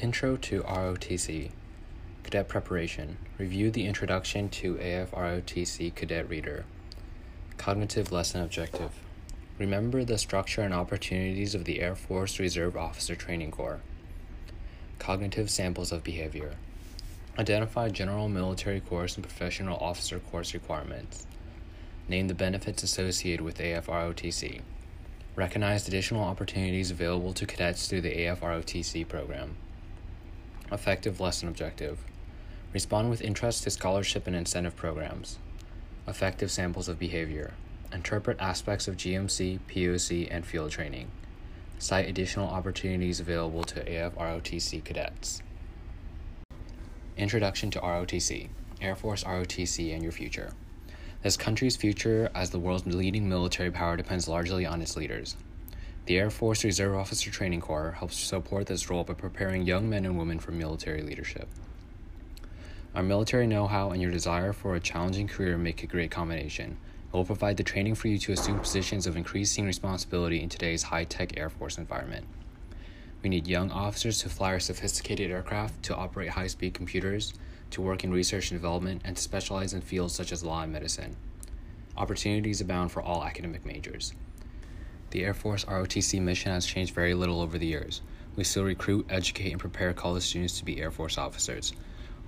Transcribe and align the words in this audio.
Intro 0.00 0.36
to 0.36 0.62
ROTC 0.62 1.50
Cadet 2.22 2.48
Preparation. 2.48 3.18
Review 3.36 3.70
the 3.70 3.84
introduction 3.84 4.48
to 4.48 4.76
AFROTC 4.76 5.94
Cadet 5.94 6.26
Reader. 6.26 6.64
Cognitive 7.58 8.10
Lesson 8.10 8.40
Objective. 8.40 8.92
Remember 9.58 10.02
the 10.02 10.16
structure 10.16 10.62
and 10.62 10.72
opportunities 10.72 11.54
of 11.54 11.66
the 11.66 11.82
Air 11.82 11.94
Force 11.94 12.38
Reserve 12.38 12.78
Officer 12.78 13.14
Training 13.14 13.50
Corps. 13.50 13.82
Cognitive 14.98 15.50
Samples 15.50 15.92
of 15.92 16.02
Behavior. 16.02 16.54
Identify 17.38 17.90
general 17.90 18.30
military 18.30 18.80
course 18.80 19.16
and 19.16 19.22
professional 19.22 19.76
officer 19.80 20.18
course 20.18 20.54
requirements. 20.54 21.26
Name 22.08 22.28
the 22.28 22.32
benefits 22.32 22.82
associated 22.82 23.42
with 23.42 23.58
AFROTC. 23.58 24.62
Recognize 25.36 25.86
additional 25.86 26.24
opportunities 26.24 26.90
available 26.90 27.34
to 27.34 27.44
cadets 27.44 27.86
through 27.86 28.00
the 28.00 28.16
AFROTC 28.16 29.06
program. 29.06 29.56
Effective 30.72 31.18
lesson 31.18 31.48
objective. 31.48 31.98
Respond 32.72 33.10
with 33.10 33.22
interest 33.22 33.64
to 33.64 33.70
scholarship 33.70 34.28
and 34.28 34.36
incentive 34.36 34.76
programs. 34.76 35.38
Effective 36.06 36.50
samples 36.50 36.88
of 36.88 36.96
behavior. 36.96 37.54
Interpret 37.92 38.38
aspects 38.40 38.86
of 38.86 38.96
GMC, 38.96 39.58
POC, 39.68 40.28
and 40.30 40.46
field 40.46 40.70
training. 40.70 41.10
Cite 41.80 42.08
additional 42.08 42.48
opportunities 42.48 43.18
available 43.18 43.64
to 43.64 43.84
AFROTC 43.84 44.84
cadets. 44.84 45.42
Introduction 47.16 47.72
to 47.72 47.80
ROTC 47.80 48.48
Air 48.80 48.94
Force 48.94 49.24
ROTC 49.24 49.92
and 49.92 50.04
Your 50.04 50.12
Future. 50.12 50.52
This 51.22 51.36
country's 51.36 51.76
future 51.76 52.30
as 52.34 52.50
the 52.50 52.60
world's 52.60 52.86
leading 52.86 53.28
military 53.28 53.72
power 53.72 53.96
depends 53.96 54.28
largely 54.28 54.64
on 54.64 54.80
its 54.80 54.96
leaders. 54.96 55.36
The 56.10 56.18
Air 56.18 56.30
Force 56.30 56.64
Reserve 56.64 56.96
Officer 56.96 57.30
Training 57.30 57.60
Corps 57.60 57.92
helps 57.92 58.16
support 58.16 58.66
this 58.66 58.90
role 58.90 59.04
by 59.04 59.14
preparing 59.14 59.62
young 59.62 59.88
men 59.88 60.04
and 60.04 60.18
women 60.18 60.40
for 60.40 60.50
military 60.50 61.02
leadership. 61.02 61.46
Our 62.96 63.04
military 63.04 63.46
know 63.46 63.68
how 63.68 63.92
and 63.92 64.02
your 64.02 64.10
desire 64.10 64.52
for 64.52 64.74
a 64.74 64.80
challenging 64.80 65.28
career 65.28 65.56
make 65.56 65.84
a 65.84 65.86
great 65.86 66.10
combination. 66.10 66.78
It 67.06 67.16
will 67.16 67.24
provide 67.24 67.58
the 67.58 67.62
training 67.62 67.94
for 67.94 68.08
you 68.08 68.18
to 68.18 68.32
assume 68.32 68.58
positions 68.58 69.06
of 69.06 69.16
increasing 69.16 69.66
responsibility 69.66 70.42
in 70.42 70.48
today's 70.48 70.82
high 70.82 71.04
tech 71.04 71.38
Air 71.38 71.48
Force 71.48 71.78
environment. 71.78 72.26
We 73.22 73.28
need 73.28 73.46
young 73.46 73.70
officers 73.70 74.18
to 74.22 74.28
fly 74.28 74.48
our 74.48 74.58
sophisticated 74.58 75.30
aircraft, 75.30 75.80
to 75.84 75.94
operate 75.94 76.30
high 76.30 76.48
speed 76.48 76.74
computers, 76.74 77.34
to 77.70 77.82
work 77.82 78.02
in 78.02 78.10
research 78.10 78.50
and 78.50 78.58
development, 78.58 79.02
and 79.04 79.14
to 79.14 79.22
specialize 79.22 79.74
in 79.74 79.80
fields 79.80 80.16
such 80.16 80.32
as 80.32 80.42
law 80.42 80.62
and 80.62 80.72
medicine. 80.72 81.14
Opportunities 81.96 82.60
abound 82.60 82.90
for 82.90 83.00
all 83.00 83.22
academic 83.22 83.64
majors. 83.64 84.12
The 85.10 85.24
Air 85.24 85.34
Force 85.34 85.64
ROTC 85.64 86.20
mission 86.20 86.52
has 86.52 86.64
changed 86.64 86.94
very 86.94 87.14
little 87.14 87.40
over 87.40 87.58
the 87.58 87.66
years. 87.66 88.00
We 88.36 88.44
still 88.44 88.62
recruit, 88.62 89.06
educate, 89.10 89.50
and 89.50 89.58
prepare 89.58 89.92
college 89.92 90.22
students 90.22 90.56
to 90.58 90.64
be 90.64 90.80
Air 90.80 90.92
Force 90.92 91.18
officers. 91.18 91.72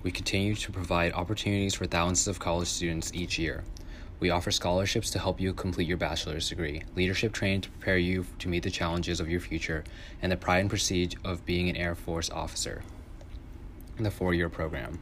We 0.03 0.11
continue 0.11 0.53
to 0.53 0.71
provide 0.71 1.13
opportunities 1.13 1.75
for 1.75 1.85
thousands 1.85 2.27
of 2.27 2.39
college 2.39 2.67
students 2.67 3.13
each 3.13 3.39
year. 3.39 3.63
We 4.19 4.31
offer 4.31 4.51
scholarships 4.51 5.11
to 5.11 5.19
help 5.19 5.39
you 5.39 5.53
complete 5.53 5.87
your 5.87 5.95
bachelor's 5.95 6.49
degree, 6.49 6.83
leadership 6.93 7.31
training 7.31 7.61
to 7.61 7.69
prepare 7.69 7.97
you 7.97 8.25
to 8.39 8.49
meet 8.49 8.63
the 8.63 8.69
challenges 8.69 9.21
of 9.21 9.29
your 9.29 9.39
future, 9.39 9.85
and 10.21 10.29
the 10.29 10.37
pride 10.37 10.59
and 10.59 10.69
prestige 10.69 11.15
of 11.23 11.45
being 11.45 11.69
an 11.69 11.77
Air 11.77 11.95
Force 11.95 12.29
officer. 12.29 12.81
The 13.97 14.11
four 14.11 14.33
year 14.33 14.49
program. 14.49 14.99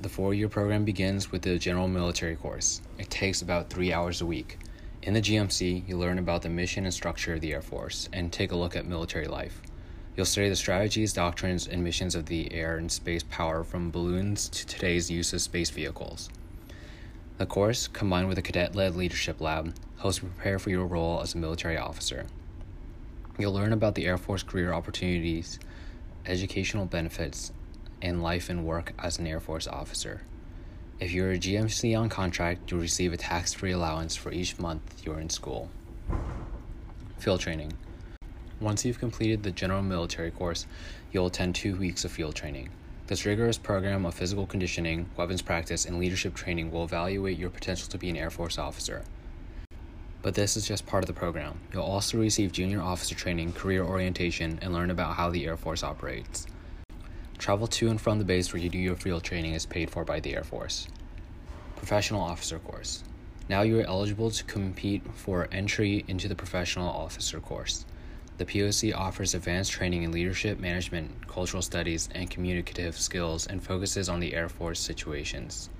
The 0.00 0.08
four 0.08 0.32
year 0.32 0.48
program 0.48 0.86
begins 0.86 1.30
with 1.30 1.42
the 1.42 1.58
general 1.58 1.88
military 1.88 2.36
course. 2.36 2.80
It 2.98 3.10
takes 3.10 3.42
about 3.42 3.68
three 3.68 3.92
hours 3.92 4.22
a 4.22 4.26
week. 4.26 4.58
In 5.02 5.14
the 5.14 5.20
GMC, 5.20 5.88
you 5.88 5.96
learn 5.96 6.18
about 6.18 6.42
the 6.42 6.48
mission 6.48 6.84
and 6.84 6.92
structure 6.92 7.34
of 7.34 7.40
the 7.40 7.52
Air 7.52 7.62
Force 7.62 8.08
and 8.12 8.32
take 8.32 8.50
a 8.50 8.56
look 8.56 8.74
at 8.74 8.86
military 8.86 9.26
life. 9.26 9.62
You'll 10.16 10.26
study 10.26 10.48
the 10.48 10.56
strategies, 10.56 11.12
doctrines, 11.12 11.68
and 11.68 11.84
missions 11.84 12.14
of 12.14 12.26
the 12.26 12.52
air 12.52 12.78
and 12.78 12.90
space 12.90 13.22
power 13.22 13.62
from 13.62 13.90
balloons 13.90 14.48
to 14.48 14.66
today's 14.66 15.10
use 15.10 15.32
of 15.32 15.42
space 15.42 15.70
vehicles. 15.70 16.30
The 17.38 17.46
course, 17.46 17.86
combined 17.86 18.28
with 18.28 18.38
a 18.38 18.42
cadet 18.42 18.74
led 18.74 18.96
leadership 18.96 19.40
lab, 19.40 19.74
helps 19.98 20.22
you 20.22 20.28
prepare 20.28 20.58
for 20.58 20.70
your 20.70 20.86
role 20.86 21.20
as 21.20 21.34
a 21.34 21.38
military 21.38 21.76
officer. 21.76 22.26
You'll 23.38 23.52
learn 23.52 23.74
about 23.74 23.94
the 23.94 24.06
Air 24.06 24.16
Force 24.16 24.42
career 24.42 24.72
opportunities, 24.72 25.58
educational 26.24 26.86
benefits, 26.86 27.52
and 28.00 28.22
life 28.22 28.48
and 28.48 28.64
work 28.64 28.94
as 28.98 29.18
an 29.18 29.26
Air 29.26 29.40
Force 29.40 29.66
officer. 29.66 30.22
If 30.98 31.12
you're 31.12 31.32
a 31.32 31.38
GMC 31.38 31.98
on 31.98 32.08
contract, 32.08 32.70
you'll 32.70 32.80
receive 32.80 33.12
a 33.12 33.18
tax 33.18 33.52
free 33.52 33.72
allowance 33.72 34.16
for 34.16 34.32
each 34.32 34.58
month 34.58 34.80
you're 35.04 35.20
in 35.20 35.28
school. 35.28 35.68
Field 37.18 37.40
training. 37.40 37.74
Once 38.60 38.82
you've 38.82 38.98
completed 38.98 39.42
the 39.42 39.50
general 39.50 39.82
military 39.82 40.30
course, 40.30 40.66
you'll 41.12 41.26
attend 41.26 41.54
two 41.54 41.76
weeks 41.76 42.06
of 42.06 42.12
field 42.12 42.34
training. 42.34 42.70
This 43.08 43.26
rigorous 43.26 43.58
program 43.58 44.06
of 44.06 44.14
physical 44.14 44.46
conditioning, 44.46 45.10
weapons 45.18 45.42
practice, 45.42 45.84
and 45.84 45.98
leadership 45.98 46.34
training 46.34 46.72
will 46.72 46.84
evaluate 46.84 47.38
your 47.38 47.50
potential 47.50 47.90
to 47.90 47.98
be 47.98 48.08
an 48.08 48.16
Air 48.16 48.30
Force 48.30 48.56
officer. 48.56 49.04
But 50.22 50.34
this 50.34 50.56
is 50.56 50.66
just 50.66 50.86
part 50.86 51.04
of 51.04 51.08
the 51.08 51.12
program. 51.12 51.60
You'll 51.74 51.82
also 51.82 52.16
receive 52.16 52.52
junior 52.52 52.80
officer 52.80 53.14
training, 53.14 53.52
career 53.52 53.84
orientation, 53.84 54.58
and 54.62 54.72
learn 54.72 54.90
about 54.90 55.16
how 55.16 55.28
the 55.28 55.44
Air 55.44 55.58
Force 55.58 55.84
operates. 55.84 56.46
Travel 57.38 57.66
to 57.66 57.90
and 57.90 58.00
from 58.00 58.18
the 58.18 58.24
base 58.24 58.52
where 58.52 58.62
you 58.62 58.68
do 58.68 58.78
your 58.78 58.96
field 58.96 59.22
training 59.22 59.54
is 59.54 59.66
paid 59.66 59.90
for 59.90 60.04
by 60.04 60.20
the 60.20 60.34
Air 60.34 60.44
Force. 60.44 60.88
Professional 61.76 62.20
Officer 62.20 62.58
Course. 62.58 63.04
Now 63.48 63.62
you 63.62 63.78
are 63.78 63.86
eligible 63.86 64.30
to 64.30 64.44
compete 64.44 65.02
for 65.14 65.46
entry 65.52 66.04
into 66.08 66.26
the 66.28 66.34
Professional 66.34 66.88
Officer 66.88 67.38
Course. 67.38 67.84
The 68.38 68.44
POC 68.44 68.94
offers 68.94 69.34
advanced 69.34 69.72
training 69.72 70.02
in 70.02 70.12
leadership, 70.12 70.58
management, 70.58 71.28
cultural 71.28 71.62
studies, 71.62 72.08
and 72.14 72.28
communicative 72.28 72.98
skills 72.98 73.46
and 73.46 73.62
focuses 73.62 74.08
on 74.08 74.20
the 74.20 74.34
Air 74.34 74.48
Force 74.48 74.80
situations. 74.80 75.70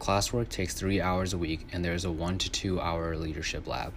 Classwork 0.00 0.48
takes 0.48 0.74
three 0.74 1.00
hours 1.00 1.32
a 1.32 1.38
week, 1.38 1.66
and 1.72 1.84
there 1.84 1.94
is 1.94 2.04
a 2.04 2.10
one 2.10 2.38
to 2.38 2.50
two 2.50 2.80
hour 2.80 3.16
leadership 3.16 3.66
lab. 3.66 3.92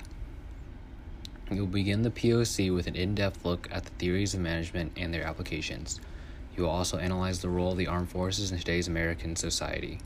You'll 1.50 1.67
begin 1.67 2.01
the 2.01 2.12
POC 2.12 2.73
with 2.75 2.88
an 2.88 2.96
in 2.96 3.16
depth 3.16 3.46
look 3.46 3.69
at 3.72 3.85
the 3.85 3.91
theories 3.91 4.34
of 4.34 4.41
management 4.41 4.91
and 4.97 5.13
their 5.13 5.23
applications. 5.23 6.00
You 6.57 6.63
will 6.63 6.72
also 6.72 6.97
analyze 6.97 7.40
the 7.40 7.50
role 7.50 7.73
of 7.73 7.78
the 7.78 7.85
armed 7.85 8.09
forces 8.09 8.51
in 8.51 8.57
today's 8.57 8.88
American 8.88 9.35
society. 9.35 10.00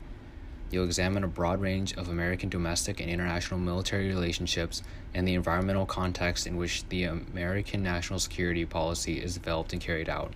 You'll 0.70 0.84
examine 0.84 1.24
a 1.24 1.28
broad 1.28 1.62
range 1.62 1.94
of 1.94 2.08
American 2.08 2.50
domestic 2.50 3.00
and 3.00 3.08
international 3.08 3.58
military 3.58 4.08
relationships 4.08 4.82
and 5.14 5.26
the 5.26 5.34
environmental 5.34 5.86
context 5.86 6.46
in 6.46 6.58
which 6.58 6.86
the 6.90 7.04
American 7.04 7.82
national 7.82 8.18
security 8.18 8.66
policy 8.66 9.18
is 9.18 9.34
developed 9.34 9.72
and 9.72 9.80
carried 9.80 10.10
out. 10.10 10.34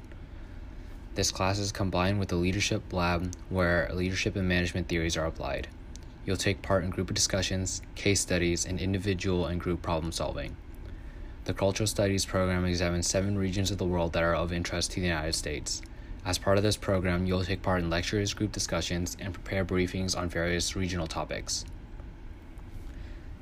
This 1.15 1.31
class 1.31 1.59
is 1.59 1.71
combined 1.71 2.19
with 2.19 2.31
the 2.31 2.37
leadership 2.37 2.93
lab 2.95 3.35
where 3.51 3.91
leadership 3.93 4.37
and 4.37 4.49
management 4.49 4.89
theories 4.89 5.19
are 5.19 5.27
applied. 5.27 5.69
You'll 6.25 6.37
take 6.39 6.63
part 6.63 6.83
in 6.85 6.91
group 6.91 7.13
discussions, 7.13 7.83
case 7.95 8.21
studies, 8.21 8.65
and 8.65 8.81
individual 8.81 9.47
and 9.47 9.61
group 9.61 9.83
problem 9.83 10.13
solving. 10.13 10.57
The 11.45 11.55
Cultural 11.55 11.87
Studies 11.87 12.25
program 12.25 12.65
examines 12.65 13.07
seven 13.07 13.39
regions 13.39 13.71
of 13.71 13.79
the 13.79 13.85
world 13.85 14.15
that 14.15 14.23
are 14.23 14.35
of 14.35 14.53
interest 14.53 14.93
to 14.93 15.01
the 15.01 15.07
United 15.07 15.35
States. 15.35 15.83
As 16.27 16.39
part 16.39 16.57
of 16.57 16.65
this 16.65 16.77
program, 16.77 17.25
you'll 17.25 17.45
take 17.45 17.63
part 17.63 17.81
in 17.81 17.89
lectures, 17.89 18.35
group 18.35 18.51
discussions, 18.51 19.17
and 19.21 19.33
prepare 19.33 19.65
briefings 19.65 20.19
on 20.19 20.29
various 20.29 20.75
regional 20.75 21.07
topics. 21.07 21.65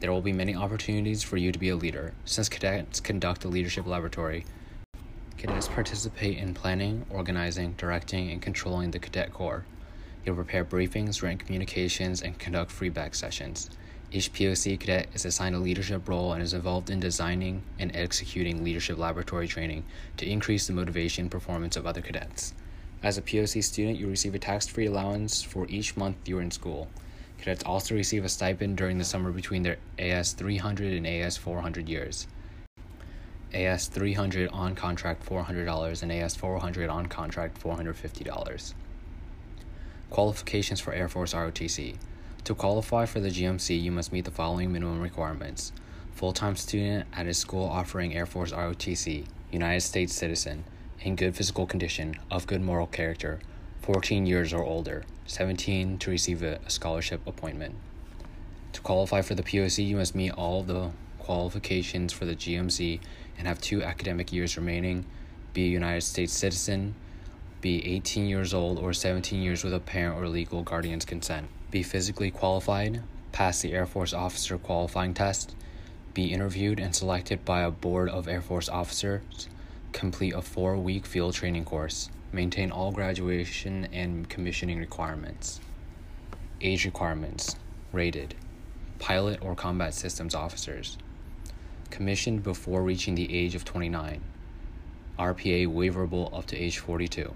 There 0.01 0.13
will 0.13 0.21
be 0.21 0.35
many 0.35 0.55
opportunities 0.55 1.23
for 1.23 1.39
you 1.39 1.51
to 1.51 1.59
be 1.59 1.71
a 1.71 1.77
leader. 1.77 2.13
Since 2.27 2.51
cadets 2.51 3.01
conduct 3.01 3.43
a 3.47 3.49
leadership 3.49 3.87
laboratory, 3.87 4.45
cadets 5.39 5.67
participate 5.67 6.37
in 6.37 6.53
planning, 6.53 7.07
organizing, 7.09 7.73
directing, 7.79 8.31
and 8.31 8.43
controlling 8.43 8.91
the 8.91 8.99
cadet 8.99 9.33
corps. 9.33 9.65
You'll 10.27 10.35
prepare 10.35 10.67
briefings, 10.67 11.23
written 11.23 11.39
communications, 11.39 12.21
and 12.21 12.39
conduct 12.39 12.71
feedback 12.71 13.15
sessions. 13.15 13.71
Each 14.13 14.31
POC 14.31 14.79
cadet 14.79 15.09
is 15.15 15.25
assigned 15.25 15.55
a 15.55 15.59
leadership 15.59 16.07
role 16.07 16.35
and 16.35 16.43
is 16.43 16.53
involved 16.53 16.91
in 16.91 17.01
designing 17.01 17.63
and 17.79 17.97
executing 17.97 18.63
leadership 18.63 18.99
laboratory 18.99 19.49
training 19.49 19.85
to 20.19 20.29
increase 20.29 20.67
the 20.67 20.75
motivation 20.75 21.23
and 21.23 21.31
performance 21.31 21.79
of 21.79 21.87
other 21.87 22.03
cadets. 22.03 22.53
As 23.05 23.19
a 23.19 23.23
POC 23.23 23.63
student, 23.63 23.99
you 23.99 24.09
receive 24.09 24.35
a 24.35 24.39
tax 24.39 24.67
free 24.67 24.87
allowance 24.87 25.43
for 25.43 25.67
each 25.69 25.95
month 25.95 26.17
you're 26.27 26.41
in 26.41 26.51
school. 26.51 26.89
Cadets 27.37 27.63
also 27.63 27.95
receive 27.95 28.25
a 28.25 28.31
stipend 28.31 28.79
during 28.79 28.97
the 28.97 29.05
summer 29.05 29.31
between 29.31 29.63
their 29.63 29.77
AS 29.99 30.33
300 30.33 30.95
and 30.95 31.07
AS 31.07 31.37
400 31.37 31.87
years. 31.87 32.27
AS 33.53 33.89
300 33.89 34.49
on 34.49 34.75
contract 34.75 35.27
$400 35.27 36.03
and 36.03 36.11
AS 36.11 36.35
400 36.35 36.89
on 36.89 37.05
contract 37.05 37.63
$450. 37.63 38.73
Qualifications 40.09 40.81
for 40.81 40.95
Air 40.95 41.11
Force 41.11 41.35
ROTC. 41.35 41.97
To 42.45 42.55
qualify 42.55 43.05
for 43.05 43.21
the 43.21 43.29
GMC, 43.29 43.83
you 43.83 43.93
must 43.93 44.15
meet 44.15 44.25
the 44.25 44.31
following 44.31 44.73
minimum 44.73 45.03
requirements 45.03 45.73
full 46.13 46.33
time 46.33 46.57
student 46.57 47.07
at 47.13 47.27
a 47.27 47.35
school 47.35 47.67
offering 47.67 48.15
Air 48.15 48.25
Force 48.25 48.53
ROTC, 48.53 49.27
United 49.53 49.83
States 49.83 50.15
citizen, 50.15 50.65
in 51.01 51.17
good 51.17 51.37
physical 51.37 51.67
condition, 51.67 52.17
of 52.31 52.47
good 52.47 52.61
moral 52.61 52.87
character, 52.87 53.41
14 53.83 54.27
years 54.27 54.53
or 54.53 54.63
older, 54.63 55.05
17 55.27 55.99
to 55.99 56.11
receive 56.11 56.43
a 56.43 56.59
scholarship 56.69 57.21
appointment. 57.27 57.75
To 58.73 58.81
qualify 58.81 59.23
for 59.23 59.35
the 59.35 59.43
POC, 59.43 59.87
you 59.87 59.97
must 59.97 60.15
meet 60.15 60.33
all 60.33 60.63
the 60.63 60.91
qualifications 61.19 62.13
for 62.13 62.25
the 62.25 62.35
GMC 62.35 63.01
and 63.39 63.47
have 63.47 63.61
two 63.61 63.83
academic 63.83 64.33
years 64.33 64.57
remaining, 64.57 65.05
be 65.53 65.67
a 65.67 65.69
United 65.69 66.03
States 66.03 66.33
citizen, 66.33 66.95
Be 67.61 67.83
18 67.87 68.27
years 68.27 68.53
old 68.53 68.79
or 68.79 68.93
17 68.93 69.41
years 69.41 69.65
with 69.65 69.73
a 69.73 69.81
parent 69.81 70.21
or 70.21 70.29
legal 70.29 70.63
guardian's 70.63 71.07
consent. 71.07 71.47
Be 71.71 71.83
physically 71.83 72.31
qualified. 72.31 73.01
Pass 73.33 73.63
the 73.63 73.73
Air 73.73 73.87
Force 73.87 74.13
officer 74.13 74.59
qualifying 74.59 75.15
test. 75.15 75.55
Be 76.13 76.31
interviewed 76.31 76.79
and 76.79 76.95
selected 76.95 77.43
by 77.43 77.63
a 77.63 77.71
board 77.71 78.11
of 78.11 78.29
Air 78.29 78.43
Force 78.43 78.69
officers. 78.69 79.49
Complete 79.95 80.35
a 80.35 80.43
four 80.43 80.77
week 80.77 81.07
field 81.07 81.35
training 81.35 81.65
course. 81.65 82.11
Maintain 82.33 82.73
all 82.73 82.91
graduation 82.91 83.87
and 83.93 84.29
commissioning 84.29 84.81
requirements. 84.81 85.61
Age 86.61 86.85
requirements 86.85 87.55
rated 87.93 88.35
pilot 88.99 89.41
or 89.41 89.55
combat 89.55 89.95
systems 89.95 90.35
officers. 90.35 90.99
Commissioned 91.91 92.43
before 92.43 92.83
reaching 92.83 93.15
the 93.15 93.33
age 93.33 93.55
of 93.55 93.65
29. 93.65 94.21
RPA 95.17 95.69
waiverable 95.69 96.37
up 96.37 96.47
to 96.47 96.57
age 96.57 96.79
42. 96.79 97.33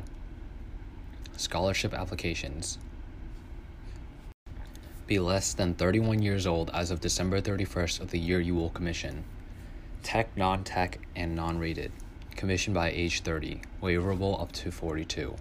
Scholarship 1.37 1.95
applications. 1.95 2.79
Be 5.07 5.21
less 5.21 5.55
than 5.55 5.75
31 5.75 6.23
years 6.23 6.45
old 6.45 6.73
as 6.75 6.91
of 6.91 7.01
December 7.01 7.41
31st 7.41 8.01
of 8.01 8.11
the 8.11 8.19
year 8.19 8.41
you 8.41 8.57
will 8.57 8.71
commission. 8.71 9.23
Tech, 10.03 10.37
non 10.37 10.65
tech, 10.65 10.99
and 11.15 11.37
non 11.37 11.61
rated. 11.61 11.93
Commissioned 12.39 12.75
by 12.75 12.93
age 12.93 13.23
30. 13.23 13.63
Waiverable 13.83 14.41
up 14.41 14.53
to 14.53 14.71
42. 14.71 15.35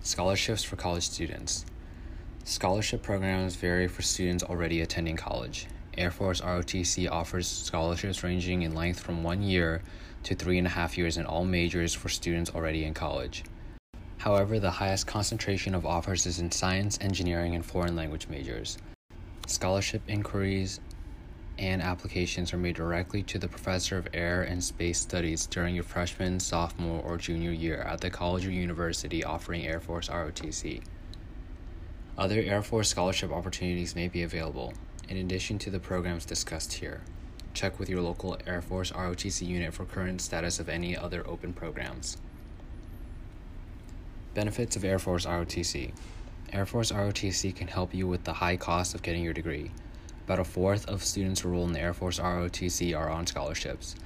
Scholarships 0.00 0.62
for 0.62 0.76
college 0.76 1.04
students. 1.04 1.64
Scholarship 2.44 3.02
programs 3.02 3.56
vary 3.56 3.88
for 3.88 4.02
students 4.02 4.44
already 4.44 4.82
attending 4.82 5.16
college. 5.16 5.66
Air 5.96 6.10
Force 6.10 6.42
ROTC 6.42 7.10
offers 7.10 7.48
scholarships 7.48 8.22
ranging 8.22 8.60
in 8.60 8.74
length 8.74 9.00
from 9.00 9.22
one 9.22 9.42
year 9.42 9.80
to 10.24 10.34
three 10.34 10.58
and 10.58 10.66
a 10.66 10.70
half 10.70 10.98
years 10.98 11.16
in 11.16 11.24
all 11.24 11.46
majors 11.46 11.94
for 11.94 12.10
students 12.10 12.50
already 12.54 12.84
in 12.84 12.92
college. 12.92 13.44
However, 14.18 14.60
the 14.60 14.70
highest 14.70 15.06
concentration 15.06 15.74
of 15.74 15.86
offers 15.86 16.26
is 16.26 16.38
in 16.38 16.50
science, 16.50 16.98
engineering, 17.00 17.54
and 17.54 17.64
foreign 17.64 17.96
language 17.96 18.28
majors. 18.28 18.76
Scholarship 19.46 20.02
inquiries 20.06 20.80
and 21.58 21.82
applications 21.82 22.52
are 22.52 22.58
made 22.58 22.76
directly 22.76 23.22
to 23.24 23.38
the 23.38 23.48
professor 23.48 23.98
of 23.98 24.08
air 24.14 24.42
and 24.42 24.62
space 24.62 25.00
studies 25.00 25.46
during 25.46 25.74
your 25.74 25.84
freshman, 25.84 26.38
sophomore, 26.38 27.02
or 27.02 27.16
junior 27.16 27.50
year 27.50 27.82
at 27.82 28.00
the 28.00 28.10
college 28.10 28.46
or 28.46 28.50
university 28.50 29.24
offering 29.24 29.66
Air 29.66 29.80
Force 29.80 30.08
ROTC. 30.08 30.82
Other 32.16 32.40
Air 32.40 32.62
Force 32.62 32.88
scholarship 32.88 33.32
opportunities 33.32 33.96
may 33.96 34.08
be 34.08 34.22
available, 34.22 34.74
in 35.08 35.16
addition 35.16 35.58
to 35.58 35.70
the 35.70 35.80
programs 35.80 36.24
discussed 36.24 36.74
here. 36.74 37.00
Check 37.54 37.78
with 37.78 37.88
your 37.88 38.02
local 38.02 38.38
Air 38.46 38.62
Force 38.62 38.92
ROTC 38.92 39.46
unit 39.46 39.74
for 39.74 39.84
current 39.84 40.20
status 40.20 40.60
of 40.60 40.68
any 40.68 40.96
other 40.96 41.26
open 41.26 41.52
programs. 41.52 42.16
Benefits 44.34 44.76
of 44.76 44.84
Air 44.84 44.98
Force 44.98 45.26
ROTC 45.26 45.92
Air 46.52 46.66
Force 46.66 46.92
ROTC 46.92 47.54
can 47.54 47.68
help 47.68 47.94
you 47.94 48.06
with 48.06 48.24
the 48.24 48.32
high 48.32 48.56
cost 48.56 48.94
of 48.94 49.02
getting 49.02 49.22
your 49.22 49.32
degree. 49.32 49.70
About 50.28 50.40
a 50.40 50.44
fourth 50.44 50.86
of 50.90 51.02
students 51.02 51.42
enrolled 51.42 51.68
in 51.68 51.72
the 51.72 51.80
Air 51.80 51.94
Force 51.94 52.18
ROTC 52.18 52.94
are 52.94 53.08
on 53.08 53.26
scholarships. 53.26 53.96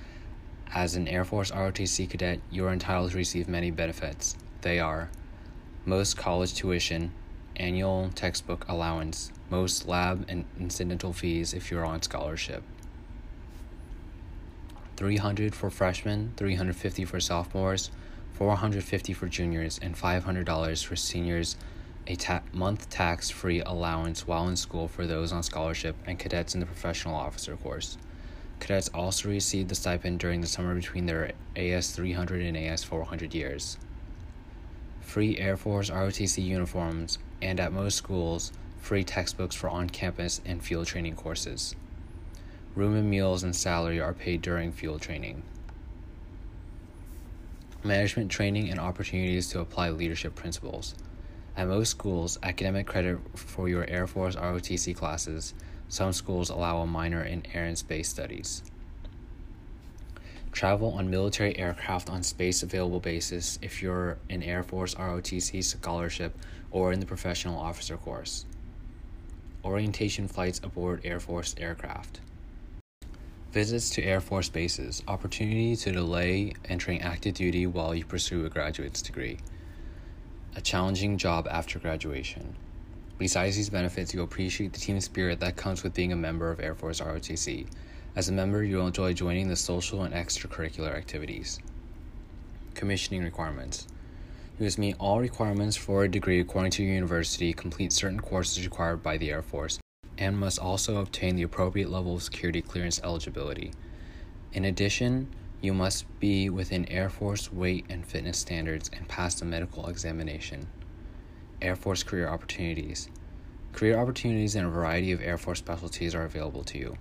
As 0.73 0.95
an 0.95 1.09
Air 1.09 1.25
Force 1.25 1.51
ROTC 1.51 2.09
cadet, 2.09 2.39
you 2.49 2.65
are 2.65 2.73
entitled 2.73 3.11
to 3.11 3.17
receive 3.17 3.49
many 3.49 3.73
benefits. 3.73 4.37
They 4.61 4.79
are 4.79 5.11
most 5.85 6.17
college 6.17 6.55
tuition, 6.55 7.11
annual 7.57 8.11
textbook 8.15 8.65
allowance, 8.69 9.33
most 9.51 9.89
lab 9.89 10.25
and 10.29 10.45
incidental 10.61 11.13
fees 11.13 11.55
if 11.55 11.73
you're 11.73 11.85
on 11.85 12.03
scholarship. 12.03 12.63
300 14.95 15.57
for 15.57 15.71
freshmen, 15.71 16.35
350 16.37 17.05
for 17.05 17.19
sophomores, 17.19 17.91
450 18.35 19.13
for 19.13 19.27
juniors, 19.27 19.81
and 19.83 19.97
$500 19.97 20.85
for 20.85 20.95
seniors, 20.95 21.57
a 22.06 22.16
ta- 22.16 22.43
month 22.52 22.90
tax 22.90 23.31
free 23.31 23.60
allowance 23.60 24.26
while 24.26 24.49
in 24.49 24.56
school 24.56 24.88
for 24.88 25.06
those 25.06 25.32
on 25.32 25.43
scholarship 25.43 25.94
and 26.06 26.19
cadets 26.19 26.54
in 26.54 26.60
the 26.60 26.66
professional 26.66 27.14
officer 27.14 27.56
course. 27.56 27.96
Cadets 28.58 28.88
also 28.94 29.28
receive 29.28 29.69
the 29.69 29.75
stipend 29.75 30.19
during 30.19 30.40
the 30.40 30.46
summer 30.46 30.75
between 30.75 31.06
their 31.06 31.32
AS 31.56 31.93
300 31.93 32.43
and 32.43 32.56
AS 32.56 32.84
400 32.84 33.34
years. 33.34 33.78
Free 35.00 35.37
Air 35.37 35.56
Force 35.56 35.90
ROTC 35.90 36.44
uniforms 36.44 37.19
and 37.40 37.58
at 37.60 37.72
most 37.72 37.96
schools, 37.96 38.52
free 38.81 39.04
textbooks 39.04 39.54
for 39.54 39.69
on 39.69 39.88
campus 39.88 40.40
and 40.44 40.62
field 40.62 40.87
training 40.87 41.16
courses. 41.16 41.75
Room 42.75 42.96
and 42.96 43.10
meals 43.10 43.43
and 43.43 43.54
salary 43.54 44.00
are 44.00 44.14
paid 44.14 44.43
during 44.43 44.72
field 44.72 45.02
training. 45.02 45.43
Management 47.84 48.31
training 48.31 48.70
and 48.70 48.81
opportunities 48.81 49.49
to 49.49 49.60
apply 49.60 49.90
leadership 49.90 50.34
principles. 50.34 50.94
At 51.54 51.69
most 51.69 51.90
schools, 51.90 52.38
academic 52.43 52.87
credit 52.87 53.19
for 53.34 53.69
your 53.69 53.84
Air 53.88 54.06
Force 54.06 54.37
ROTC 54.37 54.96
classes. 54.96 55.52
Some 55.88 56.14
schools 56.14 56.49
allow 56.49 56.78
a 56.78 56.87
minor 56.87 57.22
in 57.22 57.43
air 57.52 57.66
and 57.66 57.76
space 57.76 58.08
studies. 58.08 58.62
Travel 60.50 60.93
on 60.93 61.10
military 61.10 61.58
aircraft 61.58 62.08
on 62.08 62.22
space 62.22 62.62
available 62.62 63.00
basis 63.00 63.58
if 63.60 63.82
you're 63.82 64.16
in 64.31 64.43
Air 64.43 64.62
Force 64.62 64.94
ROTC 64.94 65.62
scholarship 65.62 66.34
or 66.70 66.93
in 66.93 67.00
the 67.00 67.06
professional 67.06 67.58
officer 67.58 67.99
course. 67.99 68.46
Orientation 69.62 70.28
flights 70.28 70.60
aboard 70.64 71.02
Air 71.04 71.20
Force 71.20 71.54
aircraft. 71.58 72.20
Visits 73.52 73.90
to 73.90 74.02
Air 74.02 74.20
Force 74.22 74.49
bases. 74.49 75.02
Opportunity 75.06 75.76
to 75.76 75.93
delay 75.93 76.54
entering 76.64 77.02
active 77.02 77.34
duty 77.34 77.66
while 77.66 77.94
you 77.94 78.04
pursue 78.06 78.46
a 78.46 78.49
graduate's 78.49 79.02
degree. 79.02 79.38
A 80.54 80.60
challenging 80.60 81.16
job 81.16 81.49
after 81.50 81.78
graduation. 81.78 82.54
Besides 83.16 83.56
these 83.56 83.70
benefits, 83.70 84.12
you'll 84.12 84.25
appreciate 84.25 84.75
the 84.75 84.81
team 84.81 85.00
spirit 85.00 85.40
that 85.40 85.56
comes 85.56 85.82
with 85.82 85.94
being 85.94 86.12
a 86.12 86.16
member 86.16 86.50
of 86.50 86.60
Air 86.60 86.75
Force 86.75 87.00
ROTC. 87.00 87.66
As 88.16 88.28
a 88.28 88.32
member, 88.32 88.62
you'll 88.62 88.87
enjoy 88.87 89.14
joining 89.14 89.49
the 89.49 89.56
social 89.56 90.02
and 90.02 90.12
extracurricular 90.12 90.94
activities. 90.94 91.58
Commissioning 92.75 93.25
requirements. 93.25 93.87
You 94.58 94.66
must 94.66 94.78
meet 94.78 94.96
all 94.99 95.20
requirements 95.20 95.76
for 95.76 96.04
a 96.04 96.10
degree 96.10 96.40
according 96.40 96.72
to 96.72 96.82
your 96.82 96.94
university, 96.94 97.54
complete 97.54 97.90
certain 97.90 98.20
courses 98.20 98.62
required 98.62 99.02
by 99.02 99.16
the 99.16 99.31
Air 99.31 99.43
Force, 99.43 99.78
and 100.19 100.38
must 100.38 100.58
also 100.58 101.00
obtain 101.00 101.34
the 101.34 101.43
appropriate 101.44 101.90
level 101.90 102.16
of 102.16 102.22
security 102.22 102.60
clearance 102.60 103.00
eligibility. 103.02 103.72
In 104.52 104.66
addition, 104.66 105.28
you 105.62 105.73
must 105.73 106.05
be 106.19 106.50
within 106.50 106.88
Air 106.88 107.09
Force 107.09 107.53
weight 107.53 107.87
and 107.88 108.05
fitness 108.05 108.37
standards 108.37 108.91
and 108.93 109.06
pass 109.06 109.37
the 109.37 109.44
medical 109.44 109.87
examination. 109.87 110.66
Air 111.62 111.76
Force 111.76 112.02
career 112.02 112.28
opportunities. 112.28 113.09
Career 113.73 113.97
opportunities 113.97 114.57
in 114.57 114.64
a 114.64 114.71
variety 114.71 115.12
of 115.12 115.23
Air 115.23 115.38
Force 115.38 115.61
specialties 115.61 116.16
are 116.16 116.25
available 116.25 116.64
to 116.64 116.78
you. 116.78 116.99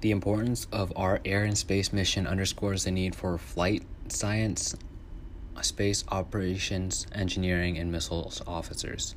The 0.00 0.12
importance 0.12 0.68
of 0.70 0.92
our 0.94 1.20
air 1.24 1.42
and 1.42 1.58
space 1.58 1.92
mission 1.92 2.26
underscores 2.26 2.84
the 2.84 2.92
need 2.92 3.16
for 3.16 3.36
flight 3.36 3.82
science, 4.06 4.76
space 5.60 6.04
operations, 6.08 7.08
engineering, 7.12 7.78
and 7.78 7.90
missiles 7.90 8.42
officers. 8.46 9.16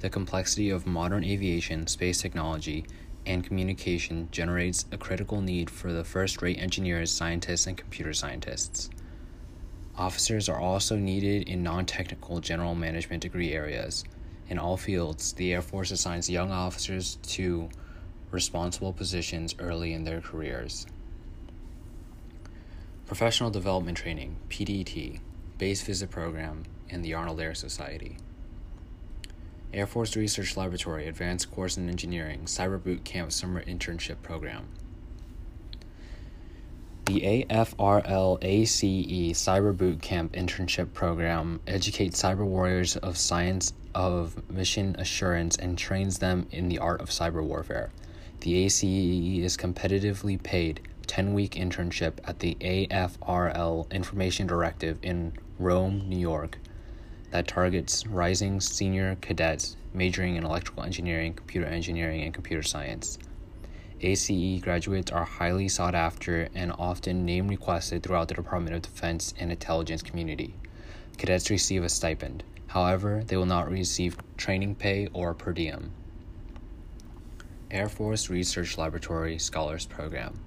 The 0.00 0.08
complexity 0.08 0.70
of 0.70 0.86
modern 0.86 1.22
aviation, 1.22 1.86
space 1.86 2.22
technology, 2.22 2.86
and 3.26 3.44
communication 3.44 4.28
generates 4.30 4.86
a 4.92 4.98
critical 4.98 5.40
need 5.40 5.70
for 5.70 5.92
the 5.92 6.04
first 6.04 6.42
rate 6.42 6.58
engineers, 6.58 7.12
scientists, 7.12 7.66
and 7.66 7.76
computer 7.76 8.12
scientists. 8.12 8.90
Officers 9.96 10.48
are 10.48 10.58
also 10.58 10.96
needed 10.96 11.48
in 11.48 11.62
non 11.62 11.86
technical 11.86 12.40
general 12.40 12.74
management 12.74 13.22
degree 13.22 13.52
areas. 13.52 14.04
In 14.48 14.58
all 14.58 14.76
fields, 14.76 15.32
the 15.34 15.52
Air 15.52 15.62
Force 15.62 15.90
assigns 15.90 16.30
young 16.30 16.50
officers 16.50 17.18
to 17.28 17.68
responsible 18.30 18.92
positions 18.92 19.54
early 19.58 19.92
in 19.92 20.04
their 20.04 20.20
careers. 20.20 20.86
Professional 23.06 23.50
Development 23.50 23.96
Training, 23.96 24.36
PDT, 24.48 25.20
Base 25.58 25.82
Visit 25.82 26.10
Program, 26.10 26.64
and 26.88 27.04
the 27.04 27.14
Arnold 27.14 27.40
Air 27.40 27.54
Society. 27.54 28.16
Air 29.72 29.86
Force 29.86 30.16
Research 30.16 30.56
Laboratory 30.56 31.06
Advanced 31.06 31.50
Course 31.52 31.76
in 31.76 31.88
Engineering 31.88 32.40
Cyber 32.46 32.82
Boot 32.82 33.04
Camp 33.04 33.30
Summer 33.30 33.62
Internship 33.62 34.20
Program. 34.22 34.68
The 37.04 37.46
AFRL 37.48 38.38
ACE 38.42 38.82
Cyber 39.40 39.76
Boot 39.76 40.02
Camp 40.02 40.32
Internship 40.32 40.92
Program 40.92 41.60
educates 41.66 42.22
cyber 42.22 42.44
warriors 42.44 42.96
of 42.96 43.16
science 43.16 43.72
of 43.94 44.48
mission 44.50 44.96
assurance 44.98 45.56
and 45.56 45.78
trains 45.78 46.18
them 46.18 46.46
in 46.50 46.68
the 46.68 46.78
art 46.78 47.00
of 47.00 47.10
cyber 47.10 47.42
warfare. 47.42 47.90
The 48.40 48.64
ACE 48.64 48.84
is 48.84 49.56
competitively 49.56 50.42
paid 50.42 50.88
10 51.06 51.34
week 51.34 51.52
internship 51.54 52.14
at 52.24 52.38
the 52.38 52.56
AFRL 52.60 53.90
Information 53.90 54.46
Directive 54.46 54.98
in 55.02 55.32
Rome, 55.58 56.08
New 56.08 56.18
York, 56.18 56.58
that 57.30 57.48
targets 57.48 58.06
rising 58.06 58.60
senior 58.60 59.16
cadets 59.20 59.76
majoring 59.94 60.36
in 60.36 60.44
electrical 60.44 60.82
engineering, 60.82 61.34
computer 61.34 61.66
engineering, 61.66 62.22
and 62.22 62.34
computer 62.34 62.62
science. 62.62 63.18
ACE 64.02 64.60
graduates 64.60 65.12
are 65.12 65.24
highly 65.24 65.68
sought 65.68 65.94
after 65.94 66.48
and 66.54 66.72
often 66.78 67.24
name 67.24 67.48
requested 67.48 68.02
throughout 68.02 68.28
the 68.28 68.34
Department 68.34 68.74
of 68.74 68.82
Defense 68.82 69.34
and 69.38 69.50
intelligence 69.50 70.02
community. 70.02 70.54
Cadets 71.18 71.50
receive 71.50 71.84
a 71.84 71.88
stipend. 71.88 72.42
However, 72.68 73.22
they 73.26 73.36
will 73.36 73.46
not 73.46 73.70
receive 73.70 74.16
training 74.36 74.76
pay 74.76 75.08
or 75.12 75.34
per 75.34 75.52
diem. 75.52 75.92
Air 77.70 77.88
Force 77.88 78.30
Research 78.30 78.78
Laboratory 78.78 79.38
Scholars 79.38 79.86
Program. 79.86 80.40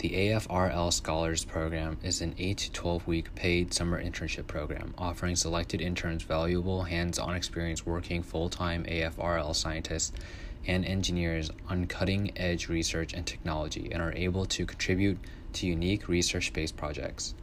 The 0.00 0.30
AFRL 0.30 0.90
Scholars 0.94 1.44
Program 1.44 1.98
is 2.02 2.22
an 2.22 2.34
8 2.38 2.56
to 2.56 2.72
12 2.72 3.06
week 3.06 3.34
paid 3.34 3.74
summer 3.74 4.02
internship 4.02 4.46
program 4.46 4.94
offering 4.96 5.36
selected 5.36 5.82
interns 5.82 6.22
valuable 6.22 6.84
hands 6.84 7.18
on 7.18 7.34
experience 7.34 7.84
working 7.84 8.22
full 8.22 8.48
time 8.48 8.84
AFRL 8.84 9.54
scientists 9.54 10.18
and 10.66 10.86
engineers 10.86 11.50
on 11.68 11.86
cutting 11.86 12.32
edge 12.38 12.70
research 12.70 13.12
and 13.12 13.26
technology 13.26 13.90
and 13.92 14.00
are 14.00 14.14
able 14.14 14.46
to 14.46 14.64
contribute 14.64 15.18
to 15.52 15.66
unique 15.66 16.08
research 16.08 16.54
based 16.54 16.78
projects. 16.78 17.34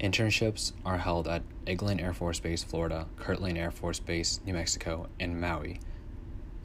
Internships 0.00 0.72
are 0.86 0.96
held 0.96 1.28
at 1.28 1.42
Eglin 1.66 2.00
Air 2.00 2.14
Force 2.14 2.40
Base, 2.40 2.64
Florida, 2.64 3.06
Kirtland 3.18 3.58
Air 3.58 3.70
Force 3.70 4.00
Base, 4.00 4.40
New 4.46 4.54
Mexico, 4.54 5.06
and 5.20 5.38
Maui, 5.38 5.80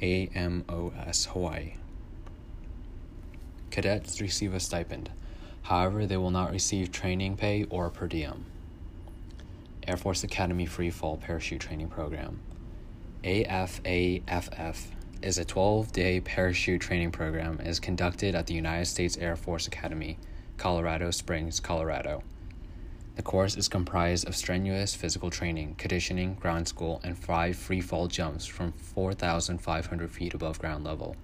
AMOS, 0.01 1.25
Hawaii. 1.25 1.73
Cadets 3.75 4.21
receive 4.21 4.53
a 4.53 4.59
stipend. 4.61 5.09
However, 5.63 6.05
they 6.05 6.15
will 6.15 6.31
not 6.31 6.53
receive 6.53 6.93
training 6.93 7.35
pay 7.35 7.65
or 7.65 7.89
per 7.89 8.07
diem. 8.07 8.45
Air 9.85 9.97
Force 9.97 10.23
Academy 10.23 10.65
Free 10.65 10.89
Fall 10.89 11.17
Parachute 11.17 11.59
Training 11.59 11.89
Program. 11.89 12.39
AFAFF 13.25 14.85
is 15.21 15.37
a 15.37 15.43
12 15.43 15.91
day 15.91 16.21
parachute 16.21 16.79
training 16.79 17.11
program 17.11 17.59
is 17.59 17.81
conducted 17.81 18.33
at 18.33 18.47
the 18.47 18.53
United 18.53 18.85
States 18.85 19.17
Air 19.17 19.35
Force 19.35 19.67
Academy, 19.67 20.17
Colorado 20.55 21.11
Springs, 21.11 21.59
Colorado. 21.59 22.23
The 23.17 23.23
course 23.23 23.57
is 23.57 23.67
comprised 23.67 24.25
of 24.25 24.37
strenuous 24.37 24.95
physical 24.95 25.29
training, 25.29 25.75
conditioning, 25.77 26.35
ground 26.35 26.69
school, 26.69 27.01
and 27.03 27.17
five 27.17 27.57
free 27.57 27.81
fall 27.81 28.07
jumps 28.07 28.45
from 28.45 28.71
4,500 28.71 30.11
feet 30.11 30.33
above 30.33 30.59
ground 30.59 30.85
level. 30.85 31.17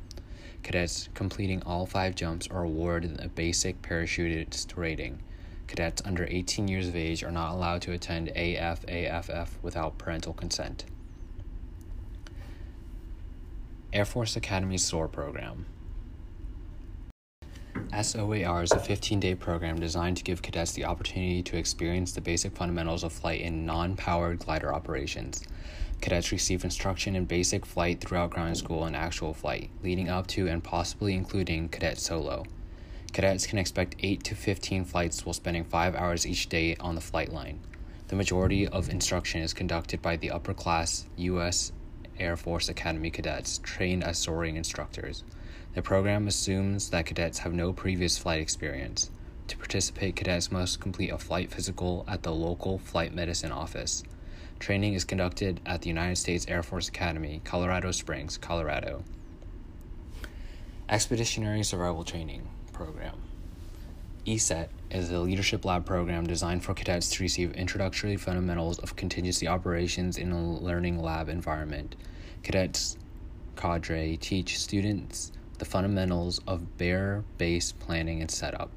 Cadets 0.64 1.10
completing 1.14 1.64
all 1.64 1.86
five 1.86 2.16
jumps 2.16 2.48
are 2.48 2.64
awarded 2.64 3.20
a 3.20 3.28
basic 3.28 3.82
parachutist 3.82 4.78
rating. 4.78 5.22
Cadets 5.68 6.02
under 6.06 6.28
18 6.30 6.68
years 6.68 6.88
of 6.88 6.96
age 6.96 7.24
are 7.24 7.32
not 7.32 7.54
allowed 7.54 7.82
to 7.84 7.94
attend 7.94 8.32
AFAFF 8.36 9.50
without 9.62 9.98
parental 9.98 10.34
consent. 10.34 10.86
Air 13.94 14.06
Force 14.06 14.36
Academy 14.36 14.78
SOAR 14.78 15.08
program. 15.08 15.66
SOAR 18.02 18.64
is 18.64 18.72
a 18.72 18.80
15 18.80 19.20
day 19.20 19.36
program 19.36 19.80
designed 19.80 20.16
to 20.18 20.24
give 20.24 20.42
cadets 20.42 20.72
the 20.72 20.86
opportunity 20.86 21.44
to 21.44 21.58
experience 21.58 22.14
the 22.14 22.22
basic 22.22 22.56
fundamentals 22.56 23.04
of 23.04 23.12
flight 23.12 23.42
in 23.42 23.66
non 23.66 23.98
powered 23.98 24.40
glider 24.40 24.74
operations. 24.74 25.44
Cadets 26.02 26.32
receive 26.32 26.64
instruction 26.64 27.16
in 27.16 27.26
basic 27.26 27.64
flight 27.64 28.02
throughout 28.02 28.32
ground 28.32 28.58
school 28.58 28.86
and 28.86 28.96
actual 28.96 29.36
flight, 29.36 29.70
leading 29.84 30.10
up 30.10 30.26
to 30.28 30.48
and 30.48 30.64
possibly 30.64 31.14
including 31.14 31.70
cadet 31.70 32.00
solo. 32.00 32.44
Cadets 33.14 33.46
can 33.46 33.60
expect 33.60 33.96
8 34.00 34.24
to 34.24 34.36
15 34.36 34.84
flights 34.86 35.24
while 35.26 35.34
spending 35.34 35.64
5 35.64 35.96
hours 35.96 36.26
each 36.26 36.50
day 36.50 36.76
on 36.80 36.96
the 36.96 37.02
flight 37.02 37.32
line. 37.32 37.60
The 38.08 38.16
majority 38.16 38.68
of 38.68 38.90
instruction 38.90 39.42
is 39.42 39.54
conducted 39.54 40.02
by 40.02 40.18
the 40.18 40.32
upper 40.32 40.56
class 40.56 41.06
U.S. 41.18 41.72
Air 42.18 42.36
Force 42.36 42.68
Academy 42.68 43.12
cadets 43.12 43.60
trained 43.60 44.04
as 44.04 44.18
soaring 44.18 44.56
instructors. 44.56 45.24
The 45.76 45.84
program 45.84 46.28
assumes 46.28 46.90
that 46.90 47.06
cadets 47.06 47.40
have 47.40 47.54
no 47.54 47.74
previous 47.74 48.18
flight 48.18 48.42
experience. 48.42 49.12
To 49.48 49.58
participate, 49.58 50.16
cadets 50.16 50.52
must 50.52 50.80
complete 50.80 51.12
a 51.12 51.18
flight 51.18 51.52
physical 51.52 52.06
at 52.08 52.24
the 52.24 52.34
local 52.34 52.80
flight 52.80 53.14
medicine 53.14 53.52
office. 53.52 54.04
Training 54.62 54.94
is 54.94 55.06
conducted 55.06 55.60
at 55.66 55.82
the 55.82 55.88
United 55.88 56.18
States 56.18 56.46
Air 56.48 56.62
Force 56.62 56.88
Academy, 56.88 57.42
Colorado 57.44 57.90
Springs, 57.90 58.38
Colorado. 58.38 59.04
Expeditionary 60.88 61.64
Survival 61.64 62.04
Training 62.04 62.48
Program. 62.72 63.16
ESET 64.28 64.68
is 64.92 65.10
a 65.10 65.18
leadership 65.18 65.66
lab 65.66 65.84
program 65.84 66.28
designed 66.28 66.64
for 66.64 66.76
cadets 66.76 67.10
to 67.10 67.24
receive 67.24 67.52
introductory 67.54 68.16
fundamentals 68.18 68.78
of 68.78 68.96
contingency 68.96 69.48
operations 69.48 70.20
in 70.20 70.32
a 70.32 70.54
learning 70.60 71.02
lab 71.02 71.28
environment. 71.28 71.96
Cadets 72.44 73.00
cadre 73.56 74.16
teach 74.16 74.60
students 74.60 75.32
the 75.58 75.66
fundamentals 75.66 76.40
of 76.46 76.78
bare 76.78 77.24
based 77.40 77.80
planning 77.80 78.22
and 78.22 78.30
setup, 78.30 78.70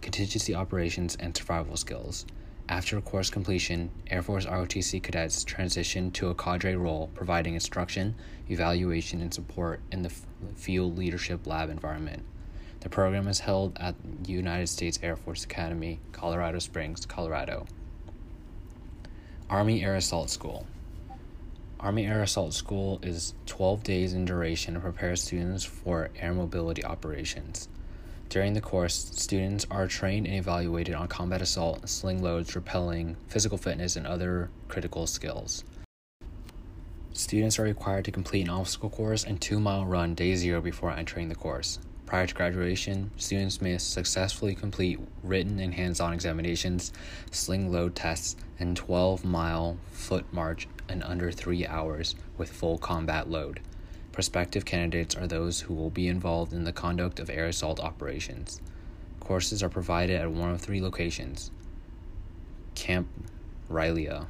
contingency 0.00 0.54
operations, 0.54 1.16
and 1.18 1.36
survival 1.36 1.76
skills. 1.76 2.26
After 2.68 3.00
course 3.00 3.30
completion, 3.30 3.90
Air 4.08 4.22
Force 4.22 4.44
ROTC 4.44 5.00
cadets 5.00 5.44
transition 5.44 6.10
to 6.12 6.30
a 6.30 6.34
cadre 6.34 6.74
role, 6.74 7.10
providing 7.14 7.54
instruction, 7.54 8.16
evaluation, 8.50 9.20
and 9.20 9.32
support 9.32 9.80
in 9.92 10.02
the 10.02 10.12
field 10.56 10.98
leadership 10.98 11.46
lab 11.46 11.70
environment. 11.70 12.24
The 12.80 12.88
program 12.88 13.28
is 13.28 13.38
held 13.40 13.76
at 13.78 13.94
United 14.26 14.68
States 14.68 14.98
Air 15.00 15.14
Force 15.14 15.44
Academy, 15.44 16.00
Colorado 16.10 16.58
Springs, 16.58 17.06
Colorado. 17.06 17.66
Army 19.48 19.84
Air 19.84 19.94
Assault 19.94 20.28
School. 20.28 20.66
Army 21.78 22.04
Air 22.04 22.22
Assault 22.22 22.52
School 22.52 22.98
is 23.00 23.34
12 23.46 23.84
days 23.84 24.12
in 24.12 24.24
duration 24.24 24.74
and 24.74 24.82
prepares 24.82 25.22
students 25.22 25.62
for 25.62 26.10
air 26.18 26.34
mobility 26.34 26.84
operations. 26.84 27.68
During 28.28 28.54
the 28.54 28.60
course, 28.60 29.10
students 29.14 29.66
are 29.70 29.86
trained 29.86 30.26
and 30.26 30.36
evaluated 30.36 30.94
on 30.94 31.08
combat 31.08 31.40
assault, 31.40 31.88
sling 31.88 32.22
loads, 32.22 32.52
rappelling, 32.54 33.16
physical 33.28 33.56
fitness, 33.56 33.96
and 33.96 34.06
other 34.06 34.50
critical 34.68 35.06
skills. 35.06 35.64
Students 37.12 37.58
are 37.58 37.62
required 37.62 38.04
to 38.04 38.12
complete 38.12 38.42
an 38.42 38.50
obstacle 38.50 38.90
course 38.90 39.24
and 39.24 39.40
two 39.40 39.58
mile 39.58 39.86
run 39.86 40.14
day 40.14 40.34
zero 40.34 40.60
before 40.60 40.92
entering 40.92 41.28
the 41.28 41.34
course. 41.34 41.78
Prior 42.04 42.26
to 42.26 42.34
graduation, 42.34 43.10
students 43.16 43.60
may 43.60 43.78
successfully 43.78 44.54
complete 44.54 45.00
written 45.22 45.58
and 45.58 45.74
hands 45.74 45.98
on 45.98 46.12
examinations, 46.12 46.92
sling 47.30 47.72
load 47.72 47.94
tests, 47.94 48.36
and 48.58 48.76
12 48.76 49.24
mile 49.24 49.78
foot 49.92 50.24
march 50.32 50.68
in 50.88 51.02
under 51.02 51.32
three 51.32 51.66
hours 51.66 52.14
with 52.36 52.52
full 52.52 52.78
combat 52.78 53.30
load. 53.30 53.60
Prospective 54.16 54.64
candidates 54.64 55.14
are 55.14 55.26
those 55.26 55.60
who 55.60 55.74
will 55.74 55.90
be 55.90 56.08
involved 56.08 56.54
in 56.54 56.64
the 56.64 56.72
conduct 56.72 57.20
of 57.20 57.28
air 57.28 57.44
assault 57.44 57.78
operations. 57.78 58.62
Courses 59.20 59.62
are 59.62 59.68
provided 59.68 60.18
at 60.18 60.30
one 60.30 60.50
of 60.50 60.58
three 60.62 60.80
locations 60.80 61.50
Camp 62.74 63.08
Rilea, 63.70 64.24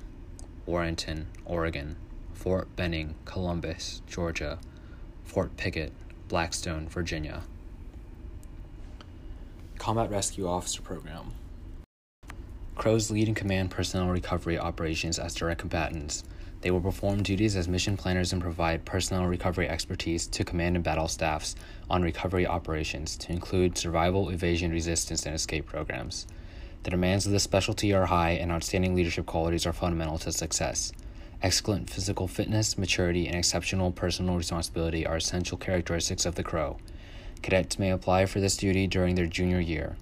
Warrenton, 0.66 1.28
Oregon, 1.44 1.94
Fort 2.34 2.74
Benning, 2.74 3.14
Columbus, 3.26 4.02
Georgia, 4.08 4.58
Fort 5.22 5.56
Pickett, 5.56 5.92
Blackstone, 6.26 6.88
Virginia. 6.88 7.44
Combat 9.78 10.10
Rescue 10.10 10.48
Officer 10.48 10.82
Program 10.82 11.30
Crows 12.74 13.08
lead 13.08 13.28
and 13.28 13.36
command 13.36 13.70
personnel 13.70 14.08
recovery 14.08 14.58
operations 14.58 15.20
as 15.20 15.32
direct 15.32 15.60
combatants. 15.60 16.24
They 16.66 16.72
will 16.72 16.80
perform 16.80 17.22
duties 17.22 17.54
as 17.54 17.68
mission 17.68 17.96
planners 17.96 18.32
and 18.32 18.42
provide 18.42 18.84
personnel 18.84 19.26
recovery 19.26 19.68
expertise 19.68 20.26
to 20.26 20.42
command 20.42 20.74
and 20.74 20.84
battle 20.84 21.06
staffs 21.06 21.54
on 21.88 22.02
recovery 22.02 22.44
operations, 22.44 23.16
to 23.18 23.30
include 23.30 23.78
survival, 23.78 24.30
evasion, 24.30 24.72
resistance, 24.72 25.26
and 25.26 25.34
escape 25.36 25.66
programs. 25.66 26.26
The 26.82 26.90
demands 26.90 27.24
of 27.24 27.30
this 27.30 27.44
specialty 27.44 27.94
are 27.94 28.06
high, 28.06 28.30
and 28.30 28.50
outstanding 28.50 28.96
leadership 28.96 29.26
qualities 29.26 29.64
are 29.64 29.72
fundamental 29.72 30.18
to 30.18 30.32
success. 30.32 30.90
Excellent 31.40 31.88
physical 31.88 32.26
fitness, 32.26 32.76
maturity, 32.76 33.28
and 33.28 33.36
exceptional 33.36 33.92
personal 33.92 34.36
responsibility 34.36 35.06
are 35.06 35.18
essential 35.18 35.58
characteristics 35.58 36.26
of 36.26 36.34
the 36.34 36.42
Crow. 36.42 36.78
Cadets 37.42 37.78
may 37.78 37.92
apply 37.92 38.26
for 38.26 38.40
this 38.40 38.56
duty 38.56 38.88
during 38.88 39.14
their 39.14 39.26
junior 39.26 39.60
year. 39.60 39.96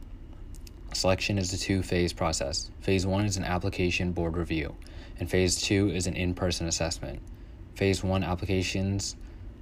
Selection 0.95 1.37
is 1.37 1.53
a 1.53 1.59
two 1.59 1.83
phase 1.83 2.15
process. 2.15 2.71
Phase 2.81 3.05
1 3.05 3.27
is 3.27 3.37
an 3.37 3.45
application 3.45 4.13
board 4.13 4.39
review 4.39 4.75
and 5.19 5.31
Phase 5.31 5.61
2 5.63 5.91
is 5.91 6.07
an 6.07 6.15
in 6.15 6.35
person 6.35 6.67
assessment. 6.67 7.21
Phase 7.75 8.03
1 8.03 8.23
applications 8.23 9.17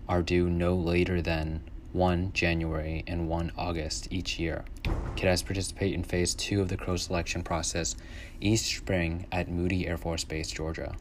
are 0.08 0.22
due 0.22 0.48
no 0.48 0.74
later 0.74 1.22
than 1.22 1.62
1 1.92 2.32
January 2.32 3.04
and 3.06 3.28
1 3.28 3.52
August 3.56 4.08
each 4.10 4.38
year. 4.38 4.64
Cadets 5.16 5.42
participate 5.42 5.94
in 5.94 6.02
Phase 6.02 6.34
2 6.34 6.60
of 6.60 6.68
the 6.68 6.76
Crow 6.76 6.96
selection 6.96 7.42
process 7.42 7.96
each 8.40 8.78
spring 8.78 9.26
at 9.30 9.50
Moody 9.50 9.86
Air 9.86 9.98
Force 9.98 10.24
Base, 10.24 10.50
Georgia, 10.50 10.94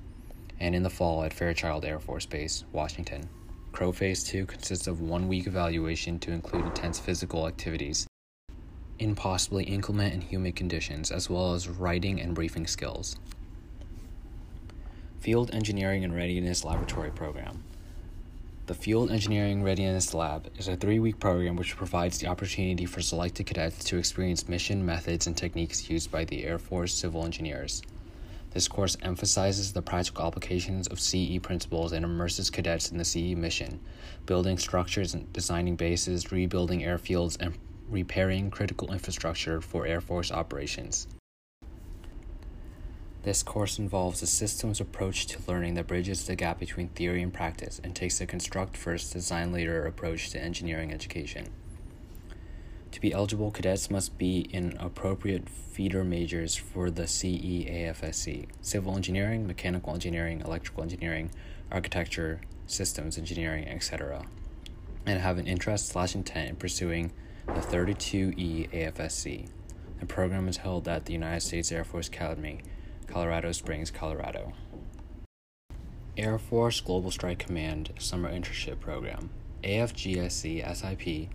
and 0.59 0.75
in 0.75 0.83
the 0.83 0.89
fall 0.89 1.23
at 1.23 1.33
Fairchild 1.33 1.85
Air 1.85 1.99
Force 1.99 2.25
Base, 2.25 2.65
Washington. 2.71 3.29
Crow 3.71 3.91
Phase 3.91 4.23
2 4.25 4.45
consists 4.45 4.87
of 4.87 5.01
one 5.01 5.27
week 5.29 5.47
evaluation 5.47 6.19
to 6.19 6.31
include 6.31 6.65
intense 6.65 6.99
physical 6.99 7.47
activities 7.47 8.05
in 8.99 9.15
possibly 9.15 9.63
inclement 9.63 10.13
and 10.13 10.21
humid 10.21 10.55
conditions, 10.55 11.09
as 11.09 11.29
well 11.29 11.53
as 11.53 11.67
writing 11.67 12.21
and 12.21 12.35
briefing 12.35 12.67
skills. 12.67 13.15
Field 15.21 15.53
Engineering 15.53 16.03
and 16.03 16.15
Readiness 16.15 16.65
Laboratory 16.65 17.11
Program. 17.11 17.63
The 18.65 18.73
Field 18.73 19.11
Engineering 19.11 19.61
Readiness 19.61 20.15
Lab 20.15 20.49
is 20.57 20.67
a 20.67 20.75
three 20.75 20.97
week 20.99 21.19
program 21.19 21.55
which 21.55 21.75
provides 21.77 22.17
the 22.17 22.25
opportunity 22.25 22.87
for 22.87 23.03
selected 23.03 23.45
cadets 23.45 23.83
to 23.83 23.99
experience 23.99 24.49
mission 24.49 24.83
methods 24.83 25.27
and 25.27 25.37
techniques 25.37 25.91
used 25.91 26.09
by 26.09 26.25
the 26.25 26.43
Air 26.43 26.57
Force 26.57 26.95
civil 26.95 27.23
engineers. 27.23 27.83
This 28.49 28.67
course 28.67 28.97
emphasizes 29.03 29.73
the 29.73 29.83
practical 29.83 30.25
applications 30.25 30.87
of 30.87 30.99
CE 30.99 31.37
principles 31.39 31.91
and 31.91 32.03
immerses 32.03 32.49
cadets 32.49 32.89
in 32.89 32.97
the 32.97 33.05
CE 33.05 33.37
mission, 33.37 33.79
building 34.25 34.57
structures 34.57 35.13
and 35.13 35.31
designing 35.31 35.75
bases, 35.75 36.31
rebuilding 36.31 36.81
airfields, 36.81 37.37
and 37.39 37.55
repairing 37.91 38.49
critical 38.49 38.91
infrastructure 38.91 39.61
for 39.61 39.85
Air 39.85 40.01
Force 40.01 40.31
operations. 40.31 41.05
This 43.23 43.43
course 43.43 43.77
involves 43.77 44.23
a 44.23 44.27
systems 44.27 44.81
approach 44.81 45.27
to 45.27 45.39
learning 45.47 45.75
that 45.75 45.85
bridges 45.85 46.25
the 46.25 46.35
gap 46.35 46.59
between 46.59 46.89
theory 46.89 47.21
and 47.21 47.31
practice 47.31 47.79
and 47.83 47.95
takes 47.95 48.19
a 48.19 48.25
construct 48.25 48.75
first, 48.75 49.13
design 49.13 49.51
later 49.51 49.85
approach 49.85 50.31
to 50.31 50.41
engineering 50.41 50.91
education. 50.91 51.49
To 52.91 52.99
be 52.99 53.13
eligible, 53.13 53.51
cadets 53.51 53.91
must 53.91 54.17
be 54.17 54.39
in 54.51 54.75
appropriate 54.79 55.47
feeder 55.47 56.03
majors 56.03 56.55
for 56.55 56.89
the 56.89 57.03
CEAFSC 57.03 58.47
civil 58.59 58.95
engineering, 58.95 59.45
mechanical 59.45 59.93
engineering, 59.93 60.41
electrical 60.41 60.81
engineering, 60.81 61.29
architecture, 61.71 62.41
systems 62.65 63.19
engineering, 63.19 63.67
etc., 63.67 64.25
and 65.05 65.19
have 65.19 65.37
an 65.37 65.47
interest 65.47 65.89
slash 65.89 66.15
intent 66.15 66.49
in 66.49 66.55
pursuing 66.55 67.11
the 67.45 67.53
32E 67.53 68.69
AFSC. 68.71 69.47
The 69.99 70.05
program 70.07 70.47
is 70.47 70.57
held 70.57 70.87
at 70.87 71.05
the 71.05 71.13
United 71.13 71.41
States 71.41 71.71
Air 71.71 71.83
Force 71.83 72.07
Academy 72.07 72.61
Colorado 73.07 73.51
Springs, 73.51 73.91
Colorado. 73.91 74.53
Air 76.17 76.37
Force 76.37 76.81
Global 76.81 77.11
Strike 77.11 77.39
Command 77.39 77.93
Summer 77.97 78.31
Internship 78.31 78.79
Program, 78.79 79.29
AFGSC 79.63 80.75
SIP, 80.75 81.29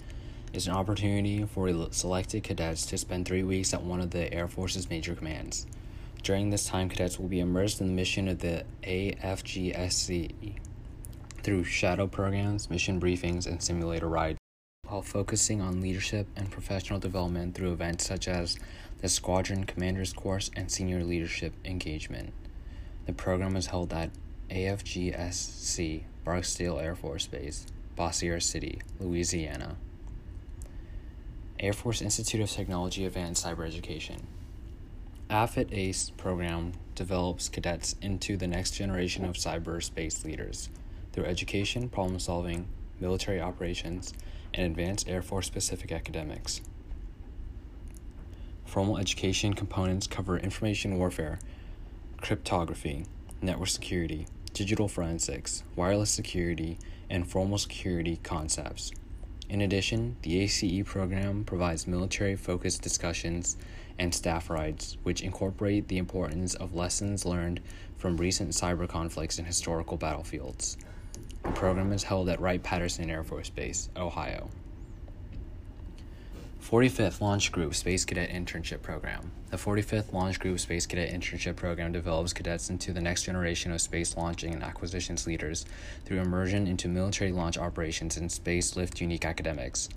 is 0.53 0.67
an 0.67 0.75
opportunity 0.75 1.45
for 1.45 1.71
selected 1.93 2.43
cadets 2.43 2.87
to 2.87 2.99
spend 2.99 3.27
three 3.27 3.43
weeks 3.43 3.75
at 3.75 3.83
one 3.83 4.01
of 4.01 4.11
the 4.11 4.33
Air 4.33 4.49
Force's 4.49 4.89
major 4.91 5.15
commands. 5.15 5.67
During 6.23 6.51
this 6.51 6.67
time, 6.67 6.89
cadets 6.89 7.19
will 7.19 7.29
be 7.29 7.41
immersed 7.41 7.81
in 7.81 7.87
the 7.87 7.93
mission 7.93 8.29
of 8.29 8.41
the 8.41 8.65
AFGSC 8.83 10.57
through 11.43 11.65
shadow 11.65 12.07
programs, 12.07 12.69
mission 12.69 13.01
briefings, 13.01 13.47
and 13.47 13.63
simulator 13.63 14.09
rides, 14.09 14.39
while 14.89 15.03
focusing 15.03 15.61
on 15.61 15.81
leadership 15.81 16.27
and 16.37 16.51
professional 16.51 16.99
development 16.99 17.55
through 17.55 17.73
events 17.73 18.05
such 18.05 18.29
as 18.29 18.59
the 19.01 19.09
Squadron 19.09 19.65
Commander's 19.65 20.13
Course, 20.13 20.51
and 20.57 20.71
Senior 20.71 21.05
Leadership 21.05 21.53
Engagement. 21.65 22.33
The 23.07 23.13
program 23.13 23.57
is 23.57 23.67
held 23.67 23.93
at 23.93 24.11
AFGSC 24.51 26.03
Barksdale 26.25 26.79
Air 26.79 26.95
Force 26.95 27.27
Base, 27.27 27.67
Bossier 27.95 28.41
City, 28.41 28.81
Louisiana. 28.99 29.77
Air 31.61 31.73
Force 31.73 32.03
Institute 32.03 32.41
of 32.41 32.51
Technology 32.51 33.07
Advanced 33.07 33.45
Cyber 33.45 33.67
Education. 33.67 34.27
AFIT 35.31 35.73
ACE 35.73 36.11
program 36.11 36.73
develops 36.95 37.49
cadets 37.49 37.97
into 38.01 38.37
the 38.37 38.47
next 38.47 38.73
generation 38.73 39.25
of 39.25 39.37
cyberspace 39.37 40.25
leaders 40.25 40.71
through 41.13 41.25
education, 41.25 41.89
problem 41.89 42.19
solving, 42.19 42.69
military 43.01 43.41
operations, 43.41 44.13
and 44.55 44.67
advanced 44.67 45.09
Air 45.09 45.23
Force 45.23 45.47
specific 45.47 45.91
academics. 45.93 46.61
Formal 48.67 48.99
education 48.99 49.55
components 49.55 50.07
cover 50.07 50.37
information 50.39 50.99
warfare, 50.99 51.39
cryptography, 52.21 53.07
network 53.41 53.69
security, 53.69 54.27
digital 54.53 54.89
forensics, 54.89 55.63
wireless 55.77 56.11
security, 56.11 56.79
and 57.09 57.27
formal 57.27 57.59
security 57.59 58.19
concepts. 58.23 58.93
In 59.49 59.61
addition, 59.61 60.17
the 60.23 60.41
ACE 60.41 60.83
program 60.85 61.45
provides 61.45 61.87
military 61.87 62.35
focused 62.35 62.83
discussions 62.83 63.57
and 63.99 64.15
staff 64.15 64.51
rides, 64.51 64.99
which 65.05 65.23
incorporate 65.23 65.89
the 65.89 65.99
importance 65.99 66.55
of 66.55 66.75
lessons 66.75 67.25
learned 67.25 67.61
from 67.97 68.17
recent 68.17 68.51
cyber 68.51 68.89
conflicts 68.89 69.39
and 69.39 69.47
historical 69.47 69.97
battlefields. 69.97 70.77
The 71.45 71.53
program 71.53 71.93
is 71.93 72.03
held 72.03 72.29
at 72.29 72.41
Wright 72.41 72.63
Patterson 72.63 73.09
Air 73.09 73.23
Force 73.23 73.49
Base, 73.49 73.89
Ohio. 73.97 74.51
45th 76.69 77.21
Launch 77.21 77.53
Group 77.53 77.77
Space 77.77 78.05
Cadet 78.05 78.29
Internship 78.29 78.83
Program. 78.83 79.31
The 79.51 79.57
45th 79.57 80.13
Launch 80.13 80.41
Group 80.41 80.59
Space 80.59 80.85
Cadet 80.85 81.13
Internship 81.13 81.55
Program 81.55 81.93
develops 81.93 82.33
cadets 82.33 82.71
into 82.71 82.93
the 82.93 83.01
next 83.01 83.23
generation 83.23 83.71
of 83.71 83.81
space 83.81 84.17
launching 84.17 84.53
and 84.53 84.65
acquisitions 84.65 85.29
leaders 85.29 85.65
through 86.05 86.19
immersion 86.19 86.67
into 86.67 86.89
military 86.89 87.31
launch 87.31 87.57
operations 87.57 88.17
and 88.17 88.33
space 88.33 88.75
lift 88.75 89.01
unique 89.01 89.25
academics. 89.25 89.89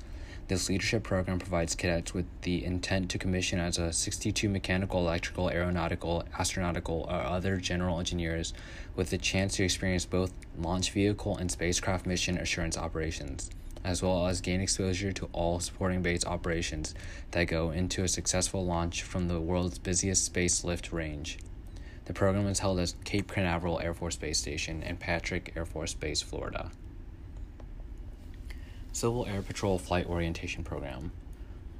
This 0.48 0.70
leadership 0.70 1.02
program 1.02 1.40
provides 1.40 1.74
cadets 1.74 2.14
with 2.14 2.28
the 2.44 2.64
intent 2.64 3.10
to 3.10 3.18
commission 3.18 3.58
as 3.58 3.80
a 3.80 3.92
62 3.92 4.48
mechanical, 4.48 5.00
electrical, 5.00 5.50
aeronautical, 5.50 6.24
astronautical, 6.38 7.08
or 7.08 7.24
other 7.26 7.58
general 7.58 7.98
engineers 7.98 8.54
with 8.96 9.10
the 9.10 9.18
chance 9.18 9.56
to 9.56 9.64
experience 9.64 10.06
both 10.06 10.34
launch 10.56 10.92
vehicle 10.92 11.36
and 11.36 11.50
spacecraft 11.50 12.06
mission 12.06 12.38
assurance 12.38 12.78
operations 12.78 13.50
as 13.84 14.04
well 14.04 14.28
as 14.28 14.42
gain 14.42 14.62
exposure 14.62 15.12
to 15.12 15.30
all 15.32 15.60
supporting 15.60 16.02
base 16.02 16.26
operations 16.26 16.94
that 17.32 17.46
go 17.46 17.72
into 17.72 18.04
a 18.04 18.08
successful 18.08 18.66
launch 18.66 19.04
from 19.04 19.28
the 19.28 19.40
world's 19.40 19.80
busiest 19.80 20.26
space 20.26 20.64
lift 20.64 20.92
range. 20.92 21.38
The 22.06 22.14
program 22.14 22.48
is 22.48 22.60
held 22.60 22.80
at 22.80 22.94
Cape 23.04 23.32
Canaveral 23.32 23.80
Air 23.80 23.94
Force 23.94 24.16
Base 24.16 24.40
Station 24.40 24.82
and 24.84 25.00
Patrick 25.00 25.54
Air 25.56 25.66
Force 25.66 25.94
Base, 25.94 26.22
Florida. 26.22 26.72
Civil 28.92 29.28
Air 29.28 29.42
Patrol 29.42 29.78
Flight 29.78 30.08
Orientation 30.08 30.64
Program. 30.64 31.12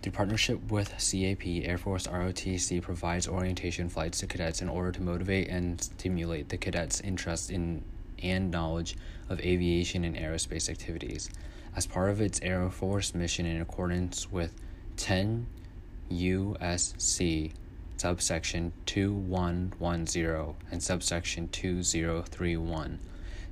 Through 0.02 0.14
partnership 0.14 0.72
with 0.72 0.90
CAP, 0.92 1.66
Air 1.66 1.78
Force 1.78 2.08
ROTC 2.08 2.82
provides 2.82 3.28
orientation 3.28 3.90
flights 3.90 4.20
to 4.20 4.28
cadets 4.28 4.62
in 4.62 4.70
order 4.70 4.92
to 4.94 5.02
motivate 5.02 5.50
and 5.50 5.82
stimulate 5.82 6.50
the 6.50 6.58
cadets' 6.58 7.02
interest 7.02 7.52
in 7.52 7.84
and 8.22 8.52
knowledge 8.52 8.98
of 9.30 9.40
aviation 9.40 10.04
and 10.04 10.16
aerospace 10.16 10.70
activities 10.70 11.30
as 11.76 11.86
part 11.86 12.10
of 12.10 12.22
its 12.22 12.40
Air 12.42 12.70
Force 12.70 13.14
mission 13.14 13.46
in 13.46 13.62
accordance 13.62 14.32
with 14.32 14.56
10 14.98 15.48
USC 16.12 17.52
subsection 17.98 18.72
2110 18.86 20.56
and 20.72 20.82
subsection 20.82 21.48
2031. 21.50 23.00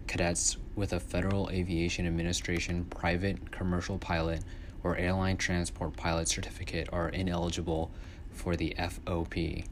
Cadets 0.08 0.58
with 0.76 0.94
a 0.94 1.00
Federal 1.00 1.50
Aviation 1.50 2.08
Administration 2.08 2.86
private 2.86 3.52
commercial 3.52 3.98
pilot 3.98 4.42
or 4.84 4.96
airline 4.96 5.36
transport 5.36 5.98
pilot 5.98 6.30
certificate 6.30 6.88
are 6.94 7.10
ineligible 7.10 7.92
for 8.32 8.56
the 8.56 8.74
FOP. 8.78 9.66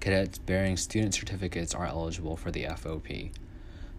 Cadets 0.00 0.38
bearing 0.38 0.76
student 0.76 1.14
certificates 1.14 1.74
are 1.74 1.86
eligible 1.86 2.36
for 2.36 2.50
the 2.50 2.64
FOP. 2.64 3.32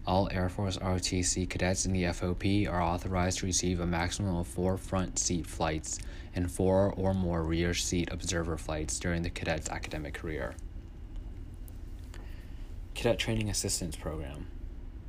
All 0.09 0.27
Air 0.31 0.49
Force 0.49 0.75
ROTC 0.77 1.47
cadets 1.47 1.85
in 1.85 1.93
the 1.93 2.05
FOP 2.05 2.67
are 2.67 2.81
authorized 2.81 3.37
to 3.39 3.45
receive 3.45 3.79
a 3.79 3.85
maximum 3.85 4.37
of 4.37 4.47
four 4.47 4.75
front 4.75 5.19
seat 5.19 5.45
flights 5.45 5.99
and 6.33 6.51
four 6.51 6.91
or 6.97 7.13
more 7.13 7.43
rear 7.43 7.75
seat 7.75 8.09
observer 8.11 8.57
flights 8.57 8.97
during 8.97 9.21
the 9.21 9.29
cadet's 9.29 9.69
academic 9.69 10.15
career. 10.15 10.55
Cadet 12.95 13.19
Training 13.19 13.51
Assistance 13.51 13.95
Program 13.95 14.47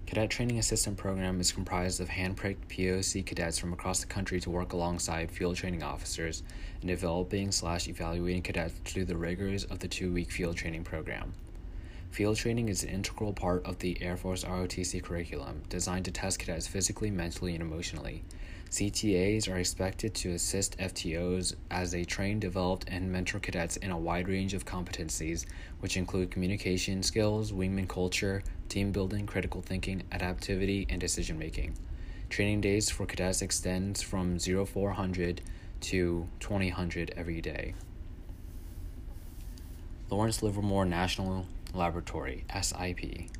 Cadet 0.07 0.29
Training 0.29 0.59
Assistant 0.59 0.99
Program 0.99 1.41
is 1.41 1.51
comprised 1.51 2.03
of 2.03 2.11
hand-picked 2.11 2.69
POC 2.69 3.25
cadets 3.25 3.59
from 3.59 3.73
across 3.73 4.01
the 4.01 4.07
country 4.07 4.39
to 4.41 4.51
work 4.51 4.75
alongside 4.75 5.31
field 5.31 5.57
training 5.57 5.83
officers 5.83 6.43
in 6.83 6.89
developing 6.89 7.51
slash 7.53 7.89
evaluating 7.89 8.43
cadets 8.43 8.75
through 8.85 9.07
the 9.07 9.17
rigors 9.17 9.65
of 9.65 9.79
the 9.79 9.89
two-week 9.89 10.31
field 10.31 10.59
training 10.59 10.85
program. 10.85 11.33
Field 12.11 12.37
training 12.37 12.68
is 12.68 12.83
an 12.83 12.88
integral 12.88 13.33
part 13.33 13.64
of 13.64 13.79
the 13.79 13.96
Air 14.03 14.16
Force 14.16 14.42
ROTC 14.42 15.01
curriculum, 15.01 15.62
designed 15.68 16.07
to 16.07 16.11
test 16.11 16.40
cadets 16.40 16.66
physically, 16.66 17.09
mentally, 17.09 17.55
and 17.55 17.62
emotionally. 17.62 18.25
CTAs 18.68 19.49
are 19.49 19.59
expected 19.59 20.12
to 20.16 20.33
assist 20.33 20.77
FTOs 20.79 21.55
as 21.70 21.92
they 21.92 22.05
train, 22.05 22.40
develop, 22.40 22.85
and 22.88 23.12
mentor 23.12 23.38
cadets 23.38 23.77
in 23.77 23.92
a 23.92 23.99
wide 23.99 24.27
range 24.27 24.55
of 24.55 24.64
competencies, 24.64 25.46
which 25.79 25.96
include 25.96 26.33
communication 26.33 27.05
skills, 27.05 27.53
wingman 27.53 27.88
culture, 27.88 28.42
team 28.68 28.90
building, 28.90 29.25
critical 29.25 29.62
thinking, 29.62 30.03
adaptivity, 30.11 30.87
and 30.88 31.01
decision 31.01 31.38
making. 31.38 31.77
Training 32.29 32.61
days 32.61 32.90
for 32.90 33.07
cadets 33.07 33.40
extends 33.40 34.03
from 34.03 34.37
0400 34.37 35.42
to 35.83 36.29
2000 36.40 37.11
every 37.16 37.40
day. 37.40 37.75
Lawrence 40.11 40.42
Livermore 40.42 40.85
National 40.85 41.46
Laboratory 41.75 42.45
SIP. 42.61 43.31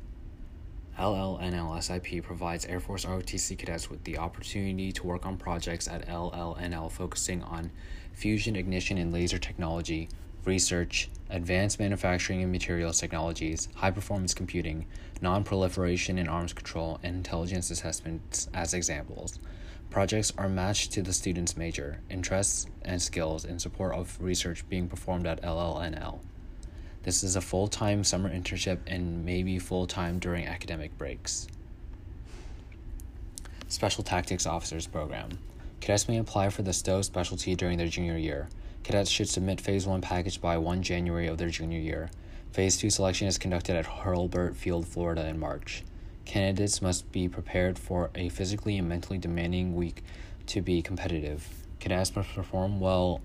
LLNL 0.97 1.81
SIP 1.81 2.23
provides 2.23 2.65
Air 2.65 2.79
Force 2.79 3.05
ROTC 3.05 3.57
cadets 3.57 3.89
with 3.89 4.03
the 4.03 4.17
opportunity 4.17 4.91
to 4.91 5.07
work 5.07 5.25
on 5.25 5.37
projects 5.37 5.87
at 5.87 6.07
LLNL 6.07 6.91
focusing 6.91 7.41
on 7.43 7.71
fusion 8.13 8.55
ignition 8.55 8.97
and 8.97 9.11
laser 9.11 9.37
technology, 9.37 10.09
research, 10.45 11.09
advanced 11.29 11.79
manufacturing 11.79 12.41
and 12.43 12.51
materials 12.51 12.99
technologies, 12.99 13.67
high 13.75 13.91
performance 13.91 14.33
computing, 14.33 14.85
non 15.21 15.43
proliferation 15.43 16.17
and 16.17 16.29
arms 16.29 16.53
control, 16.53 16.99
and 17.03 17.15
intelligence 17.15 17.71
assessments 17.71 18.47
as 18.53 18.73
examples. 18.73 19.39
Projects 19.89 20.31
are 20.37 20.47
matched 20.47 20.93
to 20.93 21.01
the 21.01 21.13
student's 21.13 21.57
major, 21.57 21.99
interests, 22.09 22.65
and 22.83 23.01
skills 23.01 23.43
in 23.43 23.59
support 23.59 23.93
of 23.93 24.17
research 24.21 24.67
being 24.69 24.87
performed 24.87 25.27
at 25.27 25.41
LLNL. 25.41 26.19
This 27.03 27.23
is 27.23 27.35
a 27.35 27.41
full 27.41 27.67
time 27.67 28.03
summer 28.03 28.29
internship 28.29 28.77
and 28.85 29.25
maybe 29.25 29.57
full 29.57 29.87
time 29.87 30.19
during 30.19 30.45
academic 30.45 30.95
breaks. 30.99 31.47
Special 33.69 34.03
Tactics 34.03 34.45
Officers 34.45 34.85
Program. 34.85 35.39
Cadets 35.79 36.07
may 36.07 36.17
apply 36.17 36.49
for 36.49 36.61
the 36.61 36.73
STO 36.73 37.01
specialty 37.01 37.55
during 37.55 37.79
their 37.79 37.87
junior 37.87 38.17
year. 38.17 38.49
Cadets 38.83 39.09
should 39.09 39.27
submit 39.27 39.59
Phase 39.59 39.87
1 39.87 40.01
package 40.01 40.39
by 40.39 40.59
1 40.59 40.83
January 40.83 41.25
of 41.25 41.39
their 41.39 41.49
junior 41.49 41.79
year. 41.79 42.11
Phase 42.51 42.77
2 42.77 42.91
selection 42.91 43.27
is 43.27 43.39
conducted 43.39 43.75
at 43.75 43.87
Hurlburt 43.87 44.55
Field, 44.55 44.87
Florida 44.87 45.25
in 45.25 45.39
March. 45.39 45.83
Candidates 46.25 46.83
must 46.83 47.11
be 47.11 47.27
prepared 47.27 47.79
for 47.79 48.11
a 48.13 48.29
physically 48.29 48.77
and 48.77 48.87
mentally 48.87 49.17
demanding 49.17 49.73
week 49.73 50.03
to 50.45 50.61
be 50.61 50.83
competitive. 50.83 51.47
Cadets 51.79 52.15
must 52.15 52.35
perform 52.35 52.79
well 52.79 53.21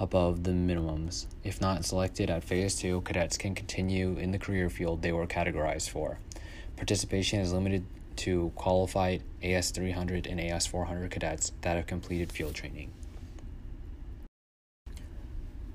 above 0.00 0.44
the 0.44 0.50
minimums. 0.50 1.26
If 1.44 1.60
not 1.60 1.84
selected 1.84 2.30
at 2.30 2.42
Phase 2.42 2.74
2, 2.76 3.02
cadets 3.02 3.36
can 3.36 3.54
continue 3.54 4.16
in 4.16 4.32
the 4.32 4.38
career 4.38 4.70
field 4.70 5.02
they 5.02 5.12
were 5.12 5.26
categorized 5.26 5.90
for. 5.90 6.18
Participation 6.76 7.38
is 7.38 7.52
limited 7.52 7.84
to 8.16 8.50
qualified 8.56 9.22
AS300 9.42 10.26
and 10.26 10.40
AS400 10.40 11.10
cadets 11.10 11.52
that 11.60 11.76
have 11.76 11.86
completed 11.86 12.32
field 12.32 12.54
training. 12.54 12.90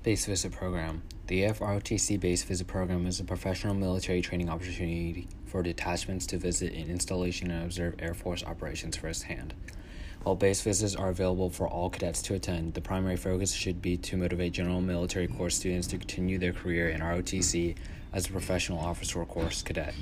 Base 0.02 0.26
Visit 0.26 0.52
Program 0.52 1.02
The 1.28 1.42
AFROTC 1.42 2.18
Base 2.20 2.42
Visit 2.42 2.66
Program 2.66 3.06
is 3.06 3.20
a 3.20 3.24
professional 3.24 3.74
military 3.74 4.22
training 4.22 4.48
opportunity 4.48 5.28
for 5.46 5.62
detachments 5.62 6.26
to 6.26 6.38
visit 6.38 6.72
an 6.72 6.90
installation 6.90 7.50
and 7.50 7.64
observe 7.64 7.94
Air 8.00 8.14
Force 8.14 8.44
operations 8.44 8.96
firsthand. 8.96 9.54
While 10.26 10.34
base 10.34 10.60
visits 10.60 10.96
are 10.96 11.10
available 11.10 11.50
for 11.50 11.68
all 11.68 11.88
cadets 11.88 12.20
to 12.22 12.34
attend, 12.34 12.74
the 12.74 12.80
primary 12.80 13.14
focus 13.14 13.52
should 13.52 13.80
be 13.80 13.96
to 13.98 14.16
motivate 14.16 14.54
general 14.54 14.80
military 14.80 15.28
corps 15.28 15.50
students 15.50 15.86
to 15.86 15.98
continue 15.98 16.36
their 16.36 16.52
career 16.52 16.88
in 16.88 17.00
ROTC 17.00 17.76
as 18.12 18.26
a 18.26 18.32
professional 18.32 18.80
officer 18.80 19.20
or 19.20 19.24
course 19.24 19.62
cadet. 19.62 19.94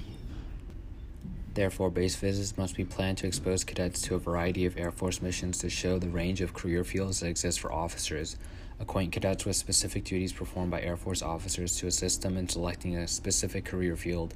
Therefore, 1.52 1.90
base 1.90 2.16
visits 2.16 2.56
must 2.56 2.74
be 2.74 2.86
planned 2.86 3.18
to 3.18 3.26
expose 3.26 3.64
cadets 3.64 4.00
to 4.00 4.14
a 4.14 4.18
variety 4.18 4.64
of 4.64 4.78
Air 4.78 4.90
Force 4.90 5.20
missions 5.20 5.58
to 5.58 5.68
show 5.68 5.98
the 5.98 6.08
range 6.08 6.40
of 6.40 6.54
career 6.54 6.84
fields 6.84 7.20
that 7.20 7.28
exist 7.28 7.60
for 7.60 7.70
officers, 7.70 8.38
acquaint 8.80 9.12
cadets 9.12 9.44
with 9.44 9.56
specific 9.56 10.04
duties 10.04 10.32
performed 10.32 10.70
by 10.70 10.80
Air 10.80 10.96
Force 10.96 11.20
officers 11.20 11.76
to 11.76 11.86
assist 11.86 12.22
them 12.22 12.38
in 12.38 12.48
selecting 12.48 12.96
a 12.96 13.06
specific 13.06 13.66
career 13.66 13.94
field, 13.94 14.32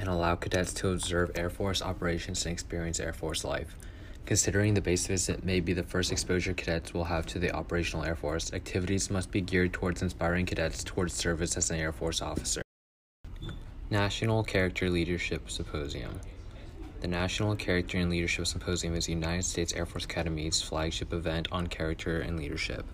and 0.00 0.08
allow 0.08 0.34
cadets 0.34 0.74
to 0.74 0.88
observe 0.88 1.30
Air 1.36 1.48
Force 1.48 1.80
operations 1.80 2.44
and 2.44 2.52
experience 2.52 2.98
Air 2.98 3.12
Force 3.12 3.44
life. 3.44 3.76
Considering 4.30 4.74
the 4.74 4.80
base 4.80 5.08
visit 5.08 5.44
may 5.44 5.58
be 5.58 5.72
the 5.72 5.82
first 5.82 6.12
exposure 6.12 6.54
cadets 6.54 6.94
will 6.94 7.02
have 7.02 7.26
to 7.26 7.40
the 7.40 7.50
operational 7.50 8.04
Air 8.04 8.14
Force, 8.14 8.52
activities 8.52 9.10
must 9.10 9.32
be 9.32 9.40
geared 9.40 9.72
towards 9.72 10.02
inspiring 10.02 10.46
cadets 10.46 10.84
towards 10.84 11.14
service 11.14 11.56
as 11.56 11.68
an 11.72 11.80
Air 11.80 11.90
Force 11.90 12.22
officer. 12.22 12.62
National 13.90 14.44
Character 14.44 14.88
Leadership 14.88 15.50
Symposium. 15.50 16.20
The 17.00 17.08
National 17.08 17.56
Character 17.56 17.98
and 17.98 18.08
Leadership 18.08 18.46
Symposium 18.46 18.94
is 18.94 19.06
the 19.06 19.14
United 19.14 19.42
States 19.42 19.72
Air 19.72 19.84
Force 19.84 20.04
Academy's 20.04 20.62
flagship 20.62 21.12
event 21.12 21.48
on 21.50 21.66
character 21.66 22.20
and 22.20 22.38
leadership. 22.38 22.84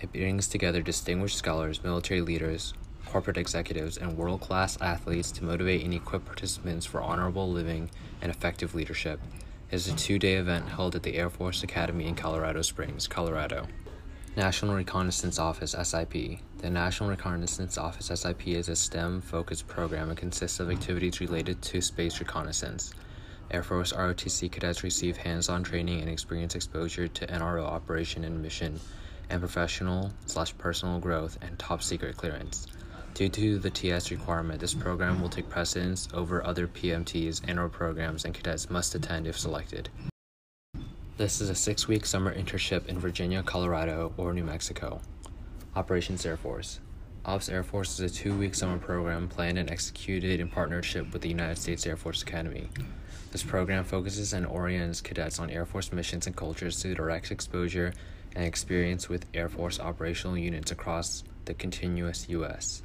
It 0.00 0.10
brings 0.10 0.48
together 0.48 0.80
distinguished 0.80 1.36
scholars, 1.36 1.84
military 1.84 2.22
leaders, 2.22 2.72
corporate 3.04 3.36
executives, 3.36 3.98
and 3.98 4.16
world 4.16 4.40
class 4.40 4.80
athletes 4.80 5.30
to 5.32 5.44
motivate 5.44 5.84
and 5.84 5.92
equip 5.92 6.24
participants 6.24 6.86
for 6.86 7.02
honorable 7.02 7.52
living 7.52 7.90
and 8.22 8.30
effective 8.32 8.74
leadership. 8.74 9.20
Is 9.72 9.88
a 9.88 9.96
two 9.96 10.18
day 10.18 10.34
event 10.34 10.68
held 10.68 10.96
at 10.96 11.02
the 11.02 11.16
Air 11.16 11.30
Force 11.30 11.62
Academy 11.62 12.06
in 12.06 12.14
Colorado 12.14 12.60
Springs, 12.60 13.08
Colorado. 13.08 13.66
National 14.36 14.74
Reconnaissance 14.74 15.38
Office 15.38 15.74
SIP. 15.82 16.12
The 16.58 16.68
National 16.68 17.08
Reconnaissance 17.08 17.78
Office 17.78 18.10
SIP 18.20 18.48
is 18.48 18.68
a 18.68 18.76
STEM 18.76 19.22
focused 19.22 19.66
program 19.66 20.10
and 20.10 20.18
consists 20.18 20.60
of 20.60 20.70
activities 20.70 21.22
related 21.22 21.62
to 21.62 21.80
space 21.80 22.20
reconnaissance. 22.20 22.92
Air 23.50 23.62
Force 23.62 23.94
ROTC 23.94 24.52
cadets 24.52 24.82
receive 24.82 25.16
hands 25.16 25.48
on 25.48 25.62
training 25.62 26.02
and 26.02 26.10
experience 26.10 26.54
exposure 26.54 27.08
to 27.08 27.26
NRO 27.28 27.64
operation 27.64 28.24
and 28.24 28.42
mission, 28.42 28.78
and 29.30 29.40
professional 29.40 30.12
slash 30.26 30.54
personal 30.58 30.98
growth 30.98 31.38
and 31.40 31.58
top 31.58 31.82
secret 31.82 32.18
clearance. 32.18 32.66
Due 33.14 33.28
to 33.28 33.58
the 33.58 33.68
TS 33.68 34.10
requirement, 34.10 34.58
this 34.58 34.72
program 34.72 35.20
will 35.20 35.28
take 35.28 35.48
precedence 35.50 36.08
over 36.14 36.44
other 36.46 36.66
PMTs 36.66 37.42
and 37.46 37.60
or 37.60 37.68
programs 37.68 38.24
and 38.24 38.32
cadets 38.32 38.70
must 38.70 38.94
attend 38.94 39.26
if 39.26 39.38
selected. 39.38 39.90
This 41.18 41.42
is 41.42 41.50
a 41.50 41.54
six 41.54 41.86
week 41.86 42.06
summer 42.06 42.34
internship 42.34 42.86
in 42.86 42.98
Virginia, 42.98 43.42
Colorado, 43.42 44.14
or 44.16 44.32
New 44.32 44.44
Mexico. 44.44 45.02
Operations 45.76 46.24
Air 46.24 46.38
Force. 46.38 46.80
Ops 47.26 47.50
Air 47.50 47.62
Force 47.62 48.00
is 48.00 48.10
a 48.10 48.14
two 48.14 48.34
week 48.34 48.54
summer 48.54 48.78
program 48.78 49.28
planned 49.28 49.58
and 49.58 49.70
executed 49.70 50.40
in 50.40 50.48
partnership 50.48 51.12
with 51.12 51.20
the 51.20 51.28
United 51.28 51.58
States 51.58 51.86
Air 51.86 51.98
Force 51.98 52.22
Academy. 52.22 52.70
This 53.30 53.42
program 53.42 53.84
focuses 53.84 54.32
and 54.32 54.46
orients 54.46 55.02
cadets 55.02 55.38
on 55.38 55.50
Air 55.50 55.66
Force 55.66 55.92
missions 55.92 56.26
and 56.26 56.34
cultures 56.34 56.80
through 56.80 56.94
direct 56.94 57.30
exposure 57.30 57.92
and 58.34 58.44
experience 58.44 59.10
with 59.10 59.26
Air 59.34 59.50
Force 59.50 59.78
operational 59.78 60.38
units 60.38 60.72
across 60.72 61.24
the 61.44 61.52
continuous 61.52 62.26
U.S. 62.30 62.82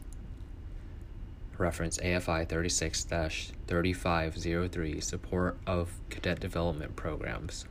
Reference 1.60 1.98
AFI 1.98 2.48
36 2.48 3.04
3503 3.04 5.02
Support 5.02 5.58
of 5.65 5.91
Cadet 6.10 6.39
Development 6.39 6.96
Programs. 6.96 7.65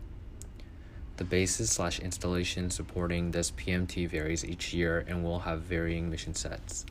The 1.16 1.25
basis 1.25 1.70
slash 1.70 1.99
installation 2.01 2.70
supporting 2.70 3.31
this 3.31 3.51
PMT 3.53 4.09
varies 4.09 4.44
each 4.44 4.75
year 4.75 5.05
and 5.07 5.25
will 5.25 5.40
have 5.40 5.62
varying 5.62 6.11
mission 6.11 6.35
sets. 6.35 6.85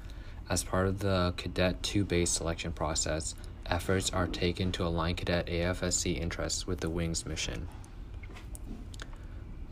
As 0.50 0.64
part 0.64 0.88
of 0.88 1.00
the 1.00 1.34
Cadet 1.38 1.82
2 1.84 2.06
base 2.06 2.32
selection 2.32 2.72
process, 2.72 3.36
efforts 3.66 4.12
are 4.12 4.28
taken 4.28 4.72
to 4.74 4.86
align 4.86 5.16
Cadet 5.16 5.48
AFSC 5.48 6.20
interests 6.20 6.66
with 6.66 6.80
the 6.80 6.90
Wing's 6.90 7.26
mission. 7.26 7.68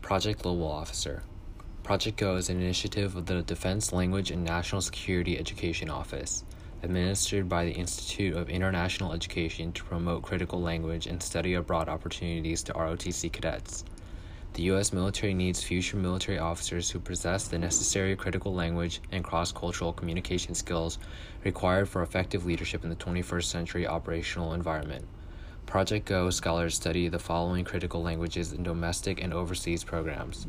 Project 0.02 0.42
Global 0.42 0.70
Officer 0.70 1.22
Project 1.84 2.16
Go 2.16 2.36
is 2.36 2.48
an 2.48 2.60
initiative 2.60 3.14
of 3.14 3.26
the 3.26 3.42
Defense 3.42 3.92
Language 3.92 4.30
and 4.30 4.42
National 4.42 4.80
Security 4.80 5.38
Education 5.38 5.90
Office, 5.90 6.42
administered 6.84 7.48
by 7.48 7.64
the 7.64 7.72
Institute 7.72 8.36
of 8.36 8.50
International 8.50 9.12
Education 9.12 9.72
to 9.72 9.82
promote 9.84 10.22
critical 10.22 10.60
language 10.60 11.06
and 11.06 11.22
study 11.22 11.54
abroad 11.54 11.88
opportunities 11.88 12.62
to 12.62 12.72
ROTC 12.74 13.32
cadets. 13.32 13.84
The 14.52 14.62
U.S. 14.64 14.92
military 14.92 15.34
needs 15.34 15.62
future 15.62 15.96
military 15.96 16.38
officers 16.38 16.90
who 16.90 17.00
possess 17.00 17.48
the 17.48 17.58
necessary 17.58 18.14
critical 18.14 18.54
language 18.54 19.00
and 19.10 19.24
cross 19.24 19.50
cultural 19.50 19.92
communication 19.92 20.54
skills 20.54 20.98
required 21.42 21.88
for 21.88 22.02
effective 22.02 22.46
leadership 22.46 22.84
in 22.84 22.90
the 22.90 22.96
21st 22.96 23.44
century 23.44 23.86
operational 23.86 24.52
environment. 24.52 25.06
Project 25.66 26.06
Go 26.06 26.30
scholars 26.30 26.76
study 26.76 27.08
the 27.08 27.18
following 27.18 27.64
critical 27.64 28.02
languages 28.02 28.52
in 28.52 28.62
domestic 28.62 29.20
and 29.22 29.32
overseas 29.34 29.82
programs 29.82 30.46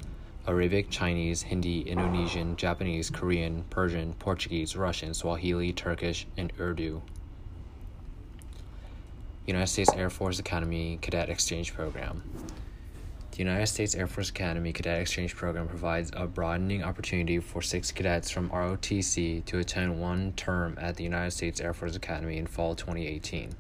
Arabic, 0.47 0.89
Chinese, 0.91 1.41
Hindi, 1.41 1.81
Indonesian, 1.81 2.55
Japanese, 2.55 3.09
Korean, 3.09 3.63
Persian, 3.69 4.13
Portuguese, 4.19 4.75
Russian, 4.75 5.13
Swahili, 5.13 5.73
Turkish, 5.73 6.27
and 6.37 6.53
Urdu. 6.59 7.01
United 9.47 9.67
States 9.67 9.91
Air 9.95 10.09
Force 10.09 10.39
Academy 10.39 10.99
Cadet 11.01 11.29
Exchange 11.29 11.73
Program. 11.73 12.23
The 13.31 13.39
United 13.39 13.67
States 13.67 13.95
Air 13.95 14.07
Force 14.07 14.29
Academy 14.29 14.71
Cadet 14.71 15.01
Exchange 15.01 15.35
Program 15.35 15.67
provides 15.67 16.11
a 16.15 16.25
broadening 16.25 16.83
opportunity 16.83 17.39
for 17.39 17.61
six 17.61 17.91
cadets 17.91 18.29
from 18.29 18.49
ROTC 18.49 19.43
to 19.45 19.59
attend 19.59 19.99
one 19.99 20.33
term 20.33 20.77
at 20.79 20.95
the 20.95 21.03
United 21.03 21.31
States 21.31 21.59
Air 21.59 21.73
Force 21.73 21.95
Academy 21.95 22.37
in 22.37 22.47
fall 22.47 22.75
2018. 22.75 23.53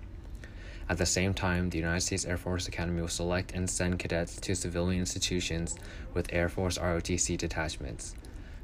At 0.87 0.97
the 0.99 1.05
same 1.05 1.33
time, 1.33 1.71
the 1.71 1.79
United 1.79 2.01
States 2.01 2.25
Air 2.25 2.37
Force 2.37 2.67
Academy 2.67 3.01
will 3.01 3.07
select 3.07 3.53
and 3.53 3.67
send 3.67 3.97
cadets 3.97 4.35
to 4.41 4.55
civilian 4.55 4.99
institutions 4.99 5.75
with 6.13 6.31
Air 6.31 6.47
Force 6.47 6.77
ROTC 6.77 7.37
detachments. 7.37 8.15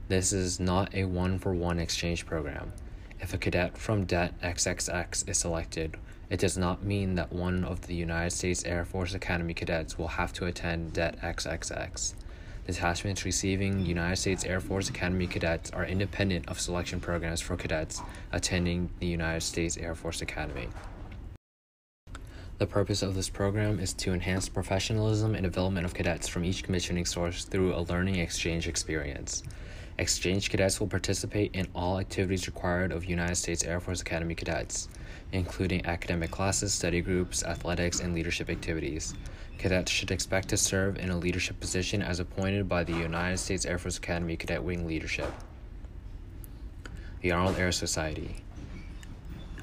This 0.08 0.32
is 0.32 0.60
not 0.60 0.94
a 0.94 1.06
one 1.06 1.40
for 1.40 1.54
one 1.54 1.80
exchange 1.80 2.26
program. 2.26 2.74
If 3.20 3.34
a 3.34 3.38
cadet 3.38 3.78
from 3.78 4.06
DET 4.06 4.40
XXX 4.42 5.30
is 5.30 5.38
selected, 5.38 5.96
it 6.30 6.40
does 6.40 6.58
not 6.58 6.84
mean 6.84 7.16
that 7.16 7.34
one 7.34 7.64
of 7.64 7.88
the 7.88 7.96
United 7.96 8.32
States 8.32 8.64
Air 8.66 8.86
Force 8.86 9.14
Academy 9.14 9.54
cadets 9.54 9.98
will 9.98 10.08
have 10.08 10.32
to 10.34 10.46
attend 10.46 10.94
DET 10.94 11.20
XXX. 11.22 12.14
Detachments 12.68 13.26
receiving 13.26 13.86
United 13.86 14.18
States 14.18 14.46
Air 14.46 14.60
Force 14.60 14.90
Academy 14.90 15.28
cadets 15.28 15.72
are 15.72 15.86
independent 15.86 16.48
of 16.48 16.60
selection 16.60 17.00
programs 17.00 17.42
for 17.42 17.58
cadets 17.58 18.02
attending 18.32 18.90
the 19.00 19.08
United 19.08 19.42
States 19.42 19.78
Air 19.78 19.96
Force 19.96 20.22
Academy. 20.22 20.68
The 22.62 22.68
purpose 22.68 23.02
of 23.02 23.16
this 23.16 23.28
program 23.28 23.80
is 23.80 23.92
to 23.94 24.14
enhance 24.14 24.48
professionalism 24.48 25.34
and 25.34 25.42
development 25.42 25.84
of 25.84 25.96
cadets 25.96 26.28
from 26.28 26.46
each 26.46 26.62
commissioning 26.62 27.06
source 27.06 27.44
through 27.44 27.74
a 27.74 27.82
learning 27.82 28.18
exchange 28.18 28.68
experience. 28.68 29.42
Exchange 29.98 30.52
cadets 30.52 30.80
will 30.80 30.86
participate 30.86 31.56
in 31.56 31.68
all 31.74 31.98
activities 31.98 32.46
required 32.46 32.92
of 32.92 33.04
United 33.04 33.38
States 33.38 33.64
Air 33.64 33.80
Force 33.80 34.02
Academy 34.02 34.36
cadets 34.36 34.90
including 35.32 35.84
academic 35.88 36.30
classes, 36.30 36.72
study 36.72 37.02
groups, 37.02 37.44
athletics, 37.44 38.00
and 38.00 38.14
leadership 38.14 38.48
activities. 38.48 39.16
Cadets 39.58 39.92
should 39.92 40.12
expect 40.12 40.50
to 40.50 40.58
serve 40.58 41.00
in 41.00 41.10
a 41.10 41.18
leadership 41.18 41.60
position 41.60 42.04
as 42.04 42.20
appointed 42.20 42.70
by 42.70 42.84
the 42.84 42.94
United 42.94 43.40
States 43.40 43.66
Air 43.66 43.80
Force 43.80 43.98
Academy 43.98 44.38
Cadet 44.38 44.62
Wing 44.62 44.86
Leadership. 44.86 45.34
the 47.22 47.32
Arnold 47.32 47.58
Air 47.58 47.72
Society. 47.72 48.44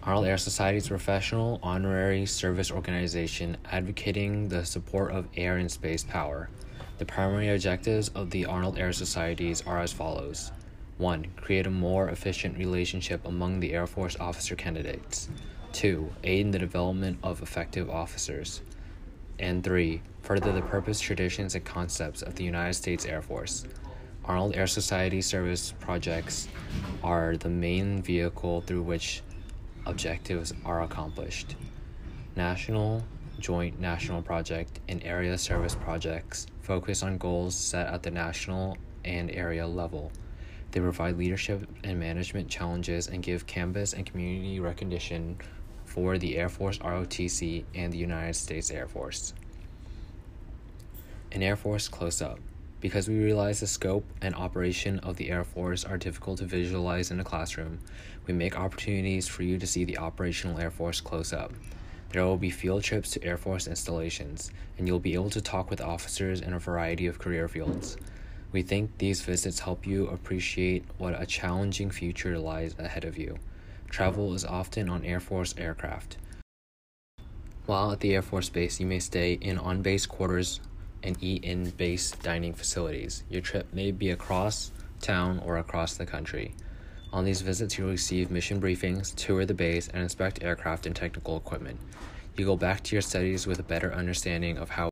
Arnold 0.09 0.25
Air 0.25 0.39
Society 0.39 0.79
is 0.79 0.87
a 0.87 0.89
professional 0.89 1.61
honorary 1.63 2.25
service 2.25 2.71
organization 2.71 3.59
advocating 3.71 4.49
the 4.49 4.65
support 4.65 5.13
of 5.13 5.29
air 5.37 5.59
and 5.59 5.71
space 5.71 6.03
power. 6.03 6.49
The 6.97 7.05
primary 7.05 7.51
objectives 7.51 8.09
of 8.15 8.31
the 8.31 8.47
Arnold 8.47 8.79
Air 8.79 8.95
Societies 8.95 9.63
are 9.67 9.81
as 9.81 9.93
follows 9.93 10.51
1. 10.97 11.27
Create 11.37 11.67
a 11.67 11.71
more 11.71 12.09
efficient 12.09 12.57
relationship 12.57 13.27
among 13.27 13.61
the 13.61 13.75
Air 13.75 13.87
Force 13.87 14.17
officer 14.19 14.57
candidates. 14.57 15.29
2. 15.75 16.11
Aid 16.25 16.41
in 16.41 16.51
the 16.53 16.59
development 16.59 17.19
of 17.23 17.43
effective 17.43 17.91
officers. 17.91 18.63
And 19.39 19.63
3. 19.63 20.01
Further 20.23 20.53
the 20.53 20.63
purpose, 20.63 21.01
traditions, 21.01 21.55
and 21.55 21.67
concepts 21.67 22.23
of 22.23 22.35
the 22.35 22.45
United 22.45 22.73
States 22.73 23.05
Air 23.05 23.21
Force. 23.21 23.67
Arnold 24.25 24.57
Air 24.57 24.69
Society 24.69 25.21
service 25.21 25.75
projects 25.81 26.49
are 27.05 27.37
the 27.37 27.51
main 27.51 28.01
vehicle 28.01 28.63
through 28.63 28.85
which 28.85 29.21
objectives 29.89 30.53
are 30.65 30.83
accomplished. 30.83 31.57
National, 32.37 33.03
Joint 33.41 33.81
National 33.81 34.23
Project, 34.23 34.81
and 34.89 35.03
Area 35.03 35.37
Service 35.37 35.75
Projects 35.75 36.47
focus 36.61 37.03
on 37.03 37.19
goals 37.19 37.55
set 37.55 37.87
at 37.89 38.03
the 38.03 38.11
national 38.11 38.77
and 39.05 39.31
area 39.31 39.67
level. 39.67 40.13
They 40.71 40.81
provide 40.81 41.17
leadership 41.17 41.67
and 41.83 41.99
management 41.99 42.49
challenges 42.49 43.09
and 43.09 43.23
give 43.23 43.47
campus 43.47 43.95
and 43.95 44.05
community 44.05 44.61
recognition 44.61 45.39
for 45.85 46.19
the 46.19 46.37
Air 46.37 46.51
Force 46.51 46.79
ROTC 46.79 47.65
and 47.75 47.93
the 47.93 47.99
United 47.99 48.35
States 48.35 48.71
Air 48.71 48.87
Force. 48.87 49.33
An 51.33 51.43
Air 51.43 51.57
Force 51.57 51.89
close 51.89 52.21
up. 52.21 52.39
Because 52.81 53.09
we 53.09 53.19
realize 53.19 53.59
the 53.59 53.67
scope 53.67 54.05
and 54.23 54.35
operation 54.37 55.01
of 55.01 55.17
the 55.17 55.31
Air 55.31 55.43
Force 55.43 55.85
are 55.85 55.99
difficult 55.99 56.39
to 56.39 56.45
visualize 56.45 57.11
in 57.11 57.19
a 57.19 57.25
classroom, 57.25 57.81
we 58.27 58.33
make 58.33 58.57
opportunities 58.57 59.27
for 59.27 59.43
you 59.43 59.59
to 59.59 59.67
see 59.67 59.85
the 59.85 59.99
operational 59.99 60.61
Air 60.61 60.71
Force 60.71 61.01
close 61.01 61.33
up. 61.33 61.53
There 62.11 62.25
will 62.25 62.37
be 62.37 62.51
field 62.51 62.85
trips 62.85 63.11
to 63.13 63.25
Air 63.25 63.37
Force 63.37 63.67
installations, 63.67 64.53
and 64.79 64.87
you'll 64.87 65.01
be 65.01 65.15
able 65.15 65.31
to 65.31 65.41
talk 65.41 65.71
with 65.71 65.81
officers 65.81 66.41
in 66.41 66.53
a 66.53 66.59
variety 66.61 67.07
of 67.07 67.19
career 67.19 67.49
fields. 67.49 67.97
We 68.53 68.63
think 68.63 68.97
these 68.97 69.23
visits 69.23 69.59
help 69.59 69.85
you 69.85 70.07
appreciate 70.07 70.85
what 70.99 71.21
a 71.21 71.27
challenging 71.27 71.91
future 71.91 72.39
lies 72.39 72.77
ahead 72.79 73.05
of 73.05 73.19
you. 73.19 73.39
Travel 73.91 74.35
is 74.35 74.45
often 74.45 74.89
on 74.89 75.05
Air 75.05 75.21
Force 75.21 75.53
aircraft. 75.59 76.17
While 77.67 77.91
at 77.91 78.01
the 78.01 78.15
Air 78.15 78.23
Force 78.23 78.49
Base, 78.49 78.79
you 78.79 78.87
may 78.87 79.01
stay 79.01 79.33
in 79.33 79.59
on 79.59 79.83
base 79.83 80.07
quarters 80.07 80.61
and 81.03 81.17
eat 81.23 81.45
in 81.45 81.71
base 81.71 82.11
dining 82.11 82.53
facilities. 82.53 83.25
Your 83.29 83.41
trip 83.41 83.73
may 83.73 83.91
be 83.91 84.11
across 84.11 84.71
town 85.01 85.41
or 85.45 85.59
across 85.59 85.97
the 85.97 86.07
country. 86.07 86.55
On 87.13 87.25
these 87.25 87.41
visits, 87.41 87.77
you'll 87.77 87.91
receive 87.91 88.31
mission 88.31 88.61
briefings, 88.61 89.15
tour 89.15 89.45
the 89.45 89.55
base, 89.55 89.89
and 89.89 90.03
inspect 90.03 90.43
aircraft 90.43 90.87
and 90.87 90.95
technical 90.95 91.37
equipment. 91.37 91.81
You 92.37 92.45
go 92.45 92.57
back 92.57 92.85
to 92.85 92.95
your 92.95 93.03
studies 93.03 93.49
with 93.49 93.59
a 93.59 93.65
better 93.65 93.93
understanding 93.93 94.59
of 94.59 94.71
how 94.71 94.87